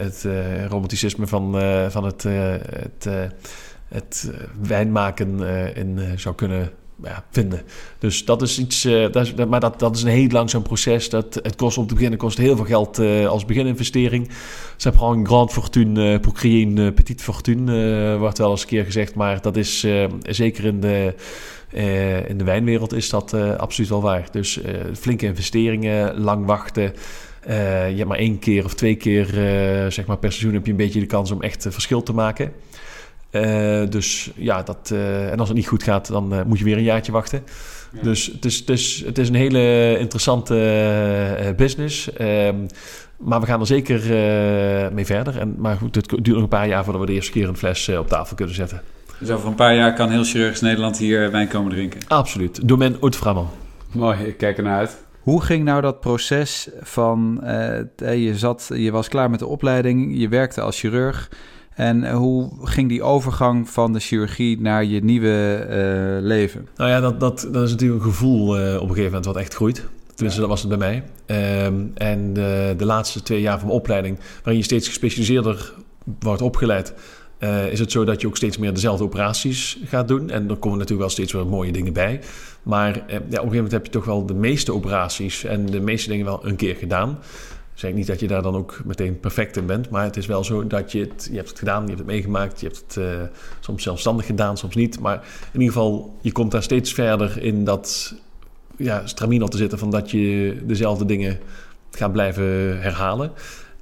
het 0.00 0.26
romanticisme 0.68 1.26
van, 1.26 1.60
van 1.90 2.04
het, 2.04 2.22
het, 2.22 3.08
het 3.88 4.30
wijnmaken 4.60 5.40
in 5.74 6.18
zou 6.18 6.34
kunnen 6.34 6.70
ja, 7.04 7.24
vinden. 7.30 7.62
Dus 7.98 8.24
dat 8.24 8.42
is 8.42 8.58
iets, 8.58 8.84
uh, 8.84 9.12
dat 9.12 9.26
is, 9.26 9.34
maar 9.34 9.60
dat, 9.60 9.78
dat 9.78 9.96
is 9.96 10.02
een 10.02 10.08
heel 10.08 10.28
langzaam 10.28 10.62
proces. 10.62 11.08
Dat, 11.08 11.34
het 11.42 11.56
kost 11.56 11.78
om 11.78 11.86
te 11.86 11.94
beginnen 11.94 12.18
kost 12.18 12.38
heel 12.38 12.56
veel 12.56 12.64
geld 12.64 12.98
uh, 12.98 13.26
als 13.26 13.44
begininvestering. 13.44 14.30
Ça 14.76 14.90
prend 14.94 15.16
een 15.16 15.26
grande 15.26 15.52
fortune 15.52 16.12
uh, 16.12 16.20
pour 16.20 16.32
créer 16.32 16.60
une 16.60 16.92
petite 16.92 17.22
fortune, 17.22 18.18
wordt 18.18 18.38
wel 18.38 18.50
eens 18.50 18.62
een 18.62 18.68
keer 18.68 18.84
gezegd. 18.84 19.14
Maar 19.14 19.40
dat 19.40 19.56
is 19.56 19.86
zeker 20.22 20.64
in 20.64 20.80
de, 20.80 21.14
in 22.28 22.38
de 22.38 22.44
wijnwereld 22.44 22.92
is 22.92 23.08
dat 23.08 23.34
absoluut 23.34 23.90
wel 23.90 24.02
waar. 24.02 24.28
Dus 24.30 24.60
flinke 24.94 25.26
investeringen, 25.26 26.20
lang 26.20 26.46
wachten. 26.46 26.92
je 27.96 28.04
maar 28.06 28.18
één 28.18 28.38
keer 28.38 28.64
of 28.64 28.74
twee 28.74 28.94
keer 28.94 29.26
zeg 29.88 30.06
maar 30.06 30.18
per 30.18 30.32
seizoen 30.32 30.54
heb 30.54 30.64
je 30.64 30.70
een 30.70 30.76
beetje 30.76 31.00
de 31.00 31.06
kans 31.06 31.30
om 31.30 31.42
echt 31.42 31.66
verschil 31.70 32.02
te 32.02 32.12
maken. 32.12 32.52
Uh, 33.32 33.82
dus 33.88 34.30
ja, 34.36 34.62
dat, 34.62 34.90
uh, 34.92 35.30
en 35.30 35.38
als 35.38 35.48
het 35.48 35.56
niet 35.56 35.66
goed 35.66 35.82
gaat, 35.82 36.08
dan 36.08 36.34
uh, 36.34 36.42
moet 36.42 36.58
je 36.58 36.64
weer 36.64 36.76
een 36.76 36.82
jaartje 36.82 37.12
wachten. 37.12 37.42
Ja. 37.92 38.02
Dus 38.02 38.26
het 38.26 38.44
is, 38.44 38.58
het, 38.58 38.70
is, 38.70 39.02
het 39.06 39.18
is 39.18 39.28
een 39.28 39.34
hele 39.34 39.96
interessante 39.98 41.54
business. 41.56 42.10
Um, 42.20 42.66
maar 43.16 43.40
we 43.40 43.46
gaan 43.46 43.60
er 43.60 43.66
zeker 43.66 44.00
mee 44.92 45.06
verder. 45.06 45.38
En, 45.38 45.54
maar 45.58 45.76
goed, 45.76 45.94
het 45.94 46.08
duurt 46.08 46.26
nog 46.26 46.42
een 46.42 46.48
paar 46.48 46.68
jaar 46.68 46.84
voordat 46.84 47.02
we 47.02 47.08
de 47.08 47.12
eerste 47.12 47.32
keer 47.32 47.48
een 47.48 47.56
fles 47.56 47.88
op 47.88 48.08
tafel 48.08 48.36
kunnen 48.36 48.54
zetten. 48.54 48.82
Dus 49.18 49.30
over 49.30 49.48
een 49.48 49.54
paar 49.54 49.74
jaar 49.74 49.94
kan 49.94 50.10
heel 50.10 50.24
chirurgisch 50.24 50.60
Nederland 50.60 50.98
hier 50.98 51.30
wijn 51.30 51.48
komen 51.48 51.72
drinken? 51.72 52.00
Absoluut. 52.08 52.68
Domaine 52.68 52.96
haute 53.00 53.18
framand. 53.18 53.48
Mooi, 53.92 54.18
ik 54.18 54.36
kijk 54.36 54.56
ernaar 54.56 54.78
uit. 54.78 55.04
Hoe 55.20 55.42
ging 55.42 55.64
nou 55.64 55.80
dat 55.80 56.00
proces 56.00 56.68
van... 56.80 57.40
je, 57.96 58.32
zat, 58.34 58.70
je 58.74 58.90
was 58.90 59.08
klaar 59.08 59.30
met 59.30 59.38
de 59.38 59.46
opleiding, 59.46 60.18
je 60.18 60.28
werkte 60.28 60.60
als 60.60 60.80
chirurg... 60.80 61.30
En 61.74 62.04
eh, 62.04 62.14
hoe 62.14 62.50
ging 62.62 62.88
die 62.88 63.02
overgang 63.02 63.70
van 63.70 63.92
de 63.92 64.00
chirurgie 64.00 64.60
naar 64.60 64.84
je 64.84 65.04
nieuwe 65.04 65.66
uh, 66.20 66.26
leven? 66.26 66.68
Nou 66.76 66.90
ja, 66.90 67.00
dat, 67.00 67.20
dat, 67.20 67.48
dat 67.52 67.62
is 67.62 67.70
natuurlijk 67.70 68.04
een 68.04 68.10
gevoel 68.10 68.60
uh, 68.60 68.74
op 68.74 68.80
een 68.80 68.88
gegeven 68.88 69.04
moment 69.04 69.24
wat 69.24 69.36
echt 69.36 69.54
groeit. 69.54 69.84
Tenminste, 70.14 70.40
dat 70.40 70.48
was 70.48 70.60
het 70.60 70.78
bij 70.78 70.78
mij. 70.78 71.02
Um, 71.66 71.90
en 71.94 72.32
de, 72.32 72.74
de, 72.76 72.84
laatste 72.84 73.22
twee 73.22 73.40
jaar 73.40 73.58
van 73.58 73.66
mijn 73.66 73.78
opleiding, 73.78 74.18
waarin 74.34 74.56
je 74.56 74.62
steeds 74.62 74.88
gespecialiseerder 74.88 75.72
wordt 76.18 76.42
opgeleid, 76.42 76.94
uh, 77.38 77.72
is 77.72 77.78
het 77.78 77.92
zo 77.92 78.04
dat 78.04 78.20
je 78.20 78.26
ook 78.26 78.36
steeds 78.36 78.58
meer 78.58 78.74
dezelfde 78.74 79.04
operaties 79.04 79.78
gaat 79.84 80.08
doen. 80.08 80.30
En 80.30 80.48
er 80.48 80.56
komen 80.56 80.78
natuurlijk 80.78 81.00
wel 81.00 81.08
steeds 81.08 81.32
weer 81.32 81.46
mooie 81.46 81.72
dingen 81.72 81.92
bij. 81.92 82.20
Maar 82.62 82.94
ja, 82.94 83.00
op 83.00 83.10
een 83.10 83.30
gegeven 83.30 83.54
moment 83.54 83.72
heb 83.72 83.84
je 83.84 83.92
toch 83.92 84.04
wel 84.04 84.26
de 84.26 84.34
meeste 84.34 84.72
operaties 84.72 85.44
en 85.44 85.66
de 85.66 85.80
meeste 85.80 86.08
dingen 86.08 86.24
wel 86.24 86.46
een 86.46 86.56
keer 86.56 86.76
gedaan 86.76 87.18
zeg 87.82 87.92
niet 87.92 88.06
dat 88.06 88.20
je 88.20 88.26
daar 88.26 88.42
dan 88.42 88.56
ook 88.56 88.80
meteen 88.84 89.20
perfect 89.20 89.56
in 89.56 89.66
bent, 89.66 89.90
maar 89.90 90.04
het 90.04 90.16
is 90.16 90.26
wel 90.26 90.44
zo 90.44 90.66
dat 90.66 90.92
je 90.92 91.00
het, 91.00 91.28
je 91.30 91.36
hebt 91.36 91.48
het 91.48 91.58
gedaan, 91.58 91.82
je 91.82 91.86
hebt 91.86 91.98
het 91.98 92.08
meegemaakt, 92.08 92.60
je 92.60 92.66
hebt 92.66 92.78
het 92.78 92.96
uh, 92.96 93.22
soms 93.60 93.82
zelfstandig 93.82 94.26
gedaan, 94.26 94.56
soms 94.56 94.74
niet. 94.74 95.00
Maar 95.00 95.24
in 95.52 95.60
ieder 95.60 95.74
geval, 95.74 96.16
je 96.20 96.32
komt 96.32 96.50
daar 96.50 96.62
steeds 96.62 96.92
verder 96.92 97.42
in 97.42 97.64
dat 97.64 98.14
ja, 98.76 99.06
stramien 99.06 99.48
te 99.48 99.56
zitten 99.56 99.78
van 99.78 99.90
dat 99.90 100.10
je 100.10 100.56
dezelfde 100.64 101.04
dingen 101.04 101.38
gaat 101.90 102.12
blijven 102.12 102.80
herhalen. 102.80 103.32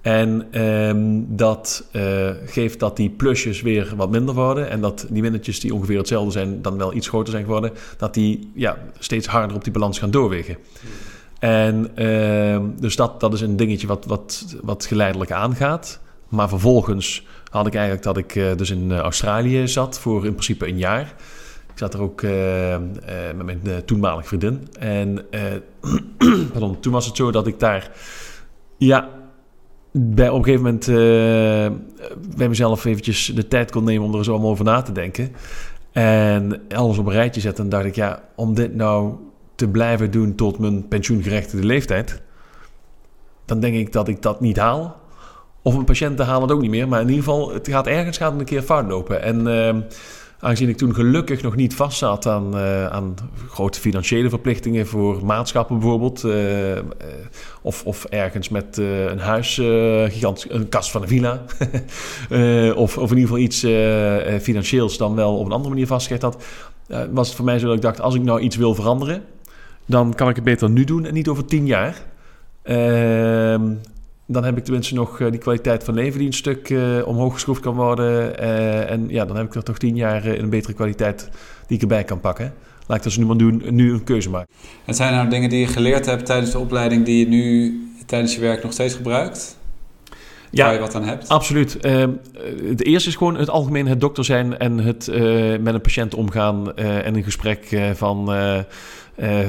En 0.00 0.60
um, 0.62 1.36
dat 1.36 1.84
uh, 1.92 2.30
geeft 2.44 2.78
dat 2.78 2.96
die 2.96 3.10
plusjes 3.10 3.62
weer 3.62 3.92
wat 3.96 4.10
minder 4.10 4.34
worden. 4.34 4.70
En 4.70 4.80
dat 4.80 5.06
die 5.10 5.22
minnetjes 5.22 5.60
die 5.60 5.74
ongeveer 5.74 5.98
hetzelfde 5.98 6.30
zijn, 6.30 6.62
dan 6.62 6.76
wel 6.76 6.94
iets 6.94 7.08
groter 7.08 7.32
zijn 7.32 7.44
geworden. 7.44 7.72
Dat 7.96 8.14
die 8.14 8.50
ja, 8.54 8.78
steeds 8.98 9.26
harder 9.26 9.56
op 9.56 9.64
die 9.64 9.72
balans 9.72 9.98
gaan 9.98 10.10
doorwegen. 10.10 10.56
En 11.40 11.88
uh, 11.96 12.58
dus 12.80 12.96
dat, 12.96 13.20
dat 13.20 13.32
is 13.32 13.40
een 13.40 13.56
dingetje 13.56 13.86
wat, 13.86 14.06
wat, 14.06 14.56
wat 14.62 14.86
geleidelijk 14.86 15.30
aangaat. 15.32 16.00
Maar 16.28 16.48
vervolgens 16.48 17.26
had 17.50 17.66
ik 17.66 17.74
eigenlijk 17.74 18.04
dat 18.04 18.16
ik 18.16 18.34
uh, 18.34 18.56
dus 18.56 18.70
in 18.70 18.92
eh, 18.92 18.98
Australië 18.98 19.68
zat 19.68 19.98
voor 19.98 20.24
in 20.24 20.32
principe 20.32 20.68
een 20.68 20.78
jaar. 20.78 21.14
Ik 21.72 21.78
zat 21.78 21.94
er 21.94 22.00
ook 22.00 22.22
uh, 22.22 22.76
met 23.36 23.62
mijn 23.62 23.84
toenmalige 23.84 24.26
vriendin. 24.28 24.68
En 24.78 25.26
toen 26.80 26.92
was 26.92 27.06
het 27.06 27.16
zo 27.16 27.30
dat 27.30 27.46
ik 27.46 27.58
daar 27.58 27.90
ja, 28.76 29.08
bij, 29.92 30.28
op 30.28 30.38
een 30.38 30.44
gegeven 30.44 30.64
moment 30.64 30.86
bij 32.36 32.48
mezelf 32.48 32.84
eventjes 32.84 33.26
de 33.34 33.48
tijd 33.48 33.70
kon 33.70 33.84
nemen 33.84 34.06
om 34.06 34.14
er 34.14 34.24
zo 34.24 34.32
allemaal 34.32 34.50
over 34.50 34.64
na 34.64 34.82
te 34.82 34.92
denken. 34.92 35.32
En 35.92 36.62
alles 36.74 36.98
op 36.98 37.06
een 37.06 37.12
rijtje 37.12 37.40
zetten. 37.40 37.64
En 37.64 37.70
dacht 37.70 37.84
ik, 37.84 37.94
ja, 37.94 38.22
om 38.34 38.54
dit 38.54 38.74
nou 38.74 39.14
te 39.60 39.68
blijven 39.68 40.10
doen 40.10 40.34
tot 40.34 40.58
mijn 40.58 40.88
pensioengerechtigde 40.88 41.66
leeftijd, 41.66 42.22
dan 43.44 43.60
denk 43.60 43.74
ik 43.74 43.92
dat 43.92 44.08
ik 44.08 44.22
dat 44.22 44.40
niet 44.40 44.56
haal. 44.56 45.00
Of 45.62 45.74
een 45.74 45.84
patiënten 45.84 46.26
halen 46.26 46.42
het 46.42 46.52
ook 46.52 46.60
niet 46.60 46.70
meer. 46.70 46.88
Maar 46.88 47.00
in 47.00 47.08
ieder 47.08 47.24
geval, 47.24 47.52
het 47.52 47.68
gaat 47.68 47.86
ergens 47.86 48.16
gaat 48.16 48.32
een 48.38 48.44
keer 48.44 48.62
fout 48.62 48.88
lopen. 48.88 49.22
En 49.22 49.46
uh, 49.46 49.82
Aangezien 50.40 50.68
ik 50.68 50.76
toen 50.76 50.94
gelukkig 50.94 51.42
nog 51.42 51.56
niet 51.56 51.74
vast 51.74 51.98
zat 51.98 52.26
aan, 52.26 52.56
uh, 52.56 52.86
aan 52.86 53.14
grote 53.48 53.80
financiële 53.80 54.28
verplichtingen 54.28 54.86
voor 54.86 55.24
maatschappen 55.24 55.78
bijvoorbeeld. 55.78 56.24
Uh, 56.24 56.76
uh, 56.76 56.82
of, 57.62 57.84
of 57.84 58.04
ergens 58.04 58.48
met 58.48 58.76
een 58.76 59.18
huis, 59.18 59.56
een 59.56 60.68
kast 60.68 60.90
van 60.90 61.02
een 61.02 61.08
villa. 61.08 61.42
of, 62.84 62.98
of 62.98 63.10
in 63.10 63.18
ieder 63.18 63.36
geval 63.36 63.38
iets 63.38 63.60
financieels 64.42 64.96
dan 64.96 65.14
wel 65.14 65.38
op 65.38 65.46
een 65.46 65.52
andere 65.52 65.68
manier 65.68 65.86
vastgelegd 65.86 66.22
had. 66.22 66.44
was 67.12 67.26
het 67.26 67.36
voor 67.36 67.44
mij 67.44 67.58
zo 67.58 67.66
dat 67.66 67.76
ik 67.76 67.82
dacht, 67.82 68.00
als 68.00 68.14
ik 68.14 68.22
nou 68.22 68.40
iets 68.40 68.56
wil 68.56 68.74
veranderen, 68.74 69.22
dan 69.90 70.14
kan 70.14 70.28
ik 70.28 70.34
het 70.34 70.44
beter 70.44 70.70
nu 70.70 70.84
doen 70.84 71.06
en 71.06 71.14
niet 71.14 71.28
over 71.28 71.44
tien 71.44 71.66
jaar. 71.66 72.02
Ehm, 72.62 73.72
dan 74.26 74.44
heb 74.44 74.56
ik 74.56 74.64
tenminste 74.64 74.94
nog 74.94 75.20
eh, 75.20 75.30
die 75.30 75.40
kwaliteit 75.40 75.84
van 75.84 75.94
leven 75.94 76.18
die 76.18 76.26
een 76.26 76.34
stuk 76.34 76.70
uh, 76.70 77.06
omhoog 77.06 77.32
geschroefd 77.32 77.60
kan 77.60 77.74
worden. 77.74 78.42
Uh, 78.42 78.90
en 78.90 79.08
ja, 79.08 79.24
dan 79.24 79.36
heb 79.36 79.46
ik 79.46 79.54
er 79.54 79.62
toch 79.62 79.78
tien 79.78 79.96
jaar 79.96 80.26
in 80.26 80.42
een 80.42 80.50
betere 80.50 80.72
kwaliteit 80.74 81.28
die 81.66 81.76
ik 81.76 81.82
erbij 81.82 82.04
kan 82.04 82.20
pakken. 82.20 82.54
Laat 82.86 82.98
ik 82.98 83.04
dat 83.04 83.16
nu 83.16 83.26
maar 83.26 83.36
doen, 83.36 83.62
nu 83.70 83.92
een 83.92 84.04
keuze 84.04 84.30
maken. 84.30 84.54
Het 84.84 84.96
zijn 84.96 85.14
nou 85.14 85.28
dingen 85.28 85.50
die 85.50 85.60
je 85.60 85.66
geleerd 85.66 86.06
hebt 86.06 86.26
tijdens 86.26 86.50
de 86.50 86.58
opleiding 86.58 87.04
die 87.04 87.18
je 87.18 87.28
nu 87.28 87.74
tijdens 88.06 88.34
je 88.34 88.40
werk 88.40 88.62
nog 88.62 88.72
steeds 88.72 88.94
gebruikt? 88.94 89.58
Ja, 90.50 90.64
waar 90.64 90.74
je 90.74 90.80
wat 90.80 90.94
aan 90.94 91.04
hebt? 91.04 91.28
Absoluut. 91.28 91.78
Uh, 91.86 92.04
het 92.68 92.84
eerste 92.84 93.08
is 93.08 93.16
gewoon 93.16 93.36
het 93.36 93.50
algemeen 93.50 93.86
het 93.86 94.00
dokter 94.00 94.24
zijn 94.24 94.58
en 94.58 94.78
het 94.78 95.06
met 95.60 95.74
een 95.74 95.80
patiënt 95.80 96.14
omgaan 96.14 96.76
en 96.76 97.14
een 97.14 97.24
gesprek 97.24 97.80
van 97.94 98.34
uh, 98.34 98.58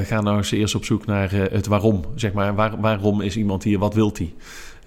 ga 0.02 0.20
nou 0.20 0.36
eens 0.36 0.50
eerst 0.50 0.74
op 0.74 0.84
zoek 0.84 1.06
naar 1.06 1.30
het 1.32 1.66
waarom. 1.66 2.04
Zeg 2.14 2.32
maar, 2.32 2.54
Waar, 2.54 2.80
waarom 2.80 3.20
is 3.20 3.36
iemand 3.36 3.62
hier? 3.62 3.78
Wat 3.78 3.94
wilt 3.94 4.18
hij? 4.18 4.34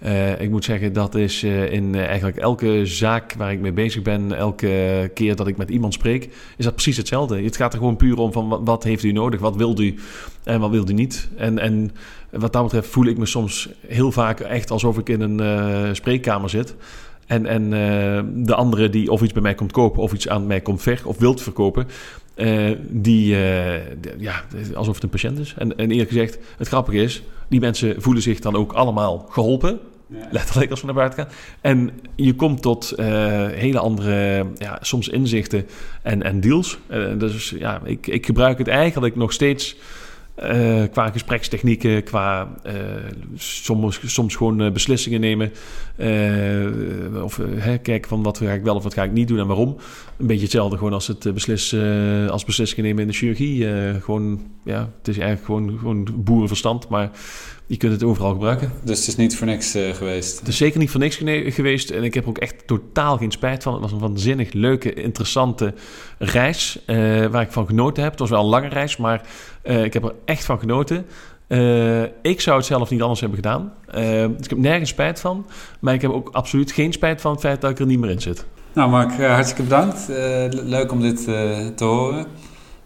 Uh, 0.04 0.42
ik 0.42 0.50
moet 0.50 0.64
zeggen, 0.64 0.94
dat 0.94 1.16
is 1.16 1.44
in 1.44 1.96
eigenlijk 1.96 2.38
elke 2.38 2.86
zaak 2.86 3.34
waar 3.38 3.52
ik 3.52 3.60
mee 3.60 3.72
bezig 3.72 4.02
ben, 4.02 4.32
elke 4.32 5.12
keer 5.14 5.36
dat 5.36 5.48
ik 5.48 5.58
met 5.58 5.70
iemand 5.70 5.94
spreek, 5.94 6.30
is 6.58 6.66
dat 6.66 6.74
precies 6.74 6.98
hetzelfde. 6.98 7.44
Het 7.44 7.56
gaat 7.56 7.74
er 7.74 7.80
gewoon 7.80 7.96
puur 7.96 8.18
om 8.18 8.32
van 8.32 8.50
wat, 8.50 8.62
wat 8.64 8.84
heeft 8.84 9.04
u 9.04 9.12
nodig, 9.12 9.40
wat 9.40 9.56
wilt 9.56 9.80
u 9.80 9.96
en 10.44 10.60
wat 10.60 10.70
wilt 10.70 10.90
u 10.90 10.94
niet. 10.94 11.30
En, 11.38 11.60
en 11.60 11.92
wat 12.30 12.54
dat 12.54 12.64
betreft 12.64 12.88
voel 12.88 13.06
ik 13.06 13.18
me 13.18 13.26
soms 13.26 13.70
heel 13.88 14.12
vaak 14.12 14.40
echt 14.40 14.72
alsof 14.72 14.98
ik 14.98 15.10
in 15.10 15.22
een 15.22 15.96
spreekkamer 15.96 16.50
zit. 16.50 16.76
En, 17.26 17.46
en 17.46 17.70
de 18.44 18.56
andere 18.56 18.90
die 18.90 19.12
of 19.12 19.22
iets 19.22 19.34
bij 19.34 19.42
mij 19.42 19.56
komt 19.56 19.72
kopen 19.72 20.02
of 20.02 20.14
iets 20.14 20.30
aan 20.30 20.48
mij 20.48 20.62
komt 20.62 20.82
ver 20.82 21.02
of 21.06 21.18
wilt 21.18 21.42
verkopen, 21.42 21.88
uh, 22.36 22.72
die, 22.90 23.34
uh, 23.34 24.20
ja, 24.20 24.44
alsof 24.74 24.94
het 24.94 25.04
een 25.04 25.10
patiënt 25.10 25.40
is. 25.40 25.54
En, 25.58 25.78
en 25.78 25.92
eerlijk 25.92 26.10
gezegd, 26.10 26.38
het 26.58 26.68
grappige 26.68 26.98
is, 26.98 27.24
die 27.48 27.60
mensen 27.60 28.02
voelen 28.02 28.24
zich 28.24 28.40
dan 28.40 28.56
ook 28.56 28.74
allemaal 28.74 29.26
geholpen. 29.30 29.80
Ja. 30.08 30.28
Letterlijk 30.32 30.72
als 30.72 30.80
we 30.80 30.86
naar 30.86 30.96
buiten 30.96 31.20
gaan. 31.20 31.32
En 31.62 31.92
je 32.16 32.34
komt 32.34 32.62
tot 32.62 32.94
uh, 32.98 33.06
hele 33.48 33.80
andere, 33.80 34.46
ja, 34.58 34.78
soms 34.82 35.08
inzichten 35.08 35.66
en, 36.02 36.24
en 36.24 36.40
deals. 36.40 36.78
dus 37.18 37.50
ja, 37.50 37.82
ik, 37.84 38.08
ik 38.08 38.26
gebruik 38.26 38.58
het 38.58 38.68
eigenlijk 38.68 39.16
nog 39.16 39.34
steeds 39.34 39.76
uh, 40.44 40.84
qua 40.92 41.10
gesprekstechnieken, 41.10 42.04
qua 42.04 42.56
uh, 42.66 42.74
soms, 43.36 44.00
soms 44.06 44.36
gewoon 44.36 44.62
uh, 44.62 44.72
beslissingen 44.72 45.20
nemen. 45.20 45.52
of 47.24 47.40
kijken 47.82 48.10
van 48.10 48.24
wat 48.24 48.38
ga 48.38 48.52
ik 48.52 48.64
wel 48.64 48.76
of 48.76 48.84
wat 48.84 48.94
ga 48.94 49.04
ik 49.04 49.12
niet 49.12 49.28
doen 49.28 49.40
en 49.40 49.48
waarom. 49.48 49.78
Een 50.18 50.28
beetje 50.28 50.44
hetzelfde 50.44 50.78
gewoon 50.78 50.94
als 50.94 51.08
het 51.08 51.34
beslis, 51.34 51.76
als 52.30 52.46
beslissingen 52.46 52.86
nemen 52.86 53.02
in 53.02 53.08
de 53.08 53.14
chirurgie. 53.14 53.68
gewoon, 54.02 54.42
ja, 54.64 54.90
het 54.98 55.08
is 55.08 55.18
eigenlijk 55.18 55.46
gewoon, 55.46 55.78
gewoon 55.80 56.08
boerenverstand, 56.16 56.88
maar 56.88 57.12
je 57.68 57.78
kunt 57.78 57.92
het 57.92 58.04
overal 58.04 58.32
gebruiken. 58.32 58.72
Dus 58.84 59.00
het 59.00 59.08
is 59.08 59.16
niet 59.16 59.38
voor 59.38 59.48
niks 59.48 59.72
geweest? 59.72 60.40
Het 60.40 60.48
is 60.48 60.58
zeker 60.58 60.80
niet 60.80 60.90
voor 60.90 61.00
niks 61.00 61.16
geweest. 61.56 61.90
En 61.90 62.04
ik 62.04 62.14
heb 62.14 62.24
er 62.24 62.30
ook 62.30 62.38
echt 62.38 62.68
totaal 62.68 63.18
geen 63.18 63.32
spijt 63.32 63.64
van. 63.64 63.74
Het 63.74 63.82
was 63.82 63.92
een 63.92 64.00
waanzinnig 64.00 64.54
leuke, 64.54 64.94
interessante 64.94 65.74
reis 66.18 66.80
waar 67.32 67.42
ik 67.42 67.52
van 67.52 67.66
genoten 67.66 68.04
heb. 68.04 68.12
Het 68.12 68.20
was 68.20 68.30
wel 68.30 68.44
een 68.44 68.50
lange 68.50 68.70
reis, 68.70 68.98
maar 68.98 69.22
uh, 69.68 69.84
ik 69.84 69.94
heb 69.94 70.04
er 70.04 70.14
echt 70.26 70.46
van 70.46 70.60
genoten. 70.60 71.06
Uh, 71.48 72.04
ik 72.22 72.42
zou 72.42 72.58
het 72.58 72.66
zelf 72.66 72.90
niet 72.90 73.02
anders 73.02 73.20
hebben 73.20 73.38
gedaan. 73.38 73.74
Uh, 73.88 73.94
dus 74.38 74.44
ik 74.44 74.50
heb 74.50 74.58
nergens 74.58 74.90
spijt 74.90 75.20
van. 75.20 75.46
Maar 75.80 75.94
ik 75.94 76.02
heb 76.02 76.12
ook 76.12 76.30
absoluut 76.32 76.72
geen 76.72 76.94
spijt 76.94 77.22
van 77.22 77.32
het 77.32 77.40
feit 77.40 77.62
dat 77.62 77.72
ik 77.72 77.80
er 77.80 77.86
niet 77.86 78.00
meer 78.00 78.10
in 78.10 78.22
zit. 78.22 78.46
Nou, 78.74 78.90
Mark, 78.90 79.22
hartstikke 79.22 79.64
bedankt. 79.64 80.08
leuk 80.64 80.92
om 80.92 81.02
dit 81.02 81.24
te 81.76 81.84
horen. 81.84 82.26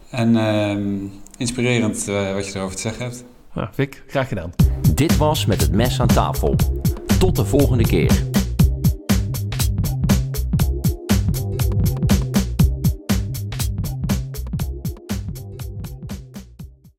En 0.09 0.35
ehm, 0.35 0.95
inspirerend 1.37 2.05
wat 2.33 2.47
je 2.47 2.55
erover 2.55 2.75
te 2.75 2.81
zeggen 2.81 3.03
hebt. 3.03 3.23
Nou, 3.53 3.67
Vic, 3.71 4.03
graag 4.07 4.27
gedaan. 4.27 4.51
Dit 4.93 5.17
was 5.17 5.45
Met 5.45 5.61
het 5.61 5.71
Mes 5.71 6.01
aan 6.01 6.07
tafel. 6.07 6.55
Tot 7.19 7.35
de 7.35 7.45
volgende 7.45 7.83
keer. 7.83 8.38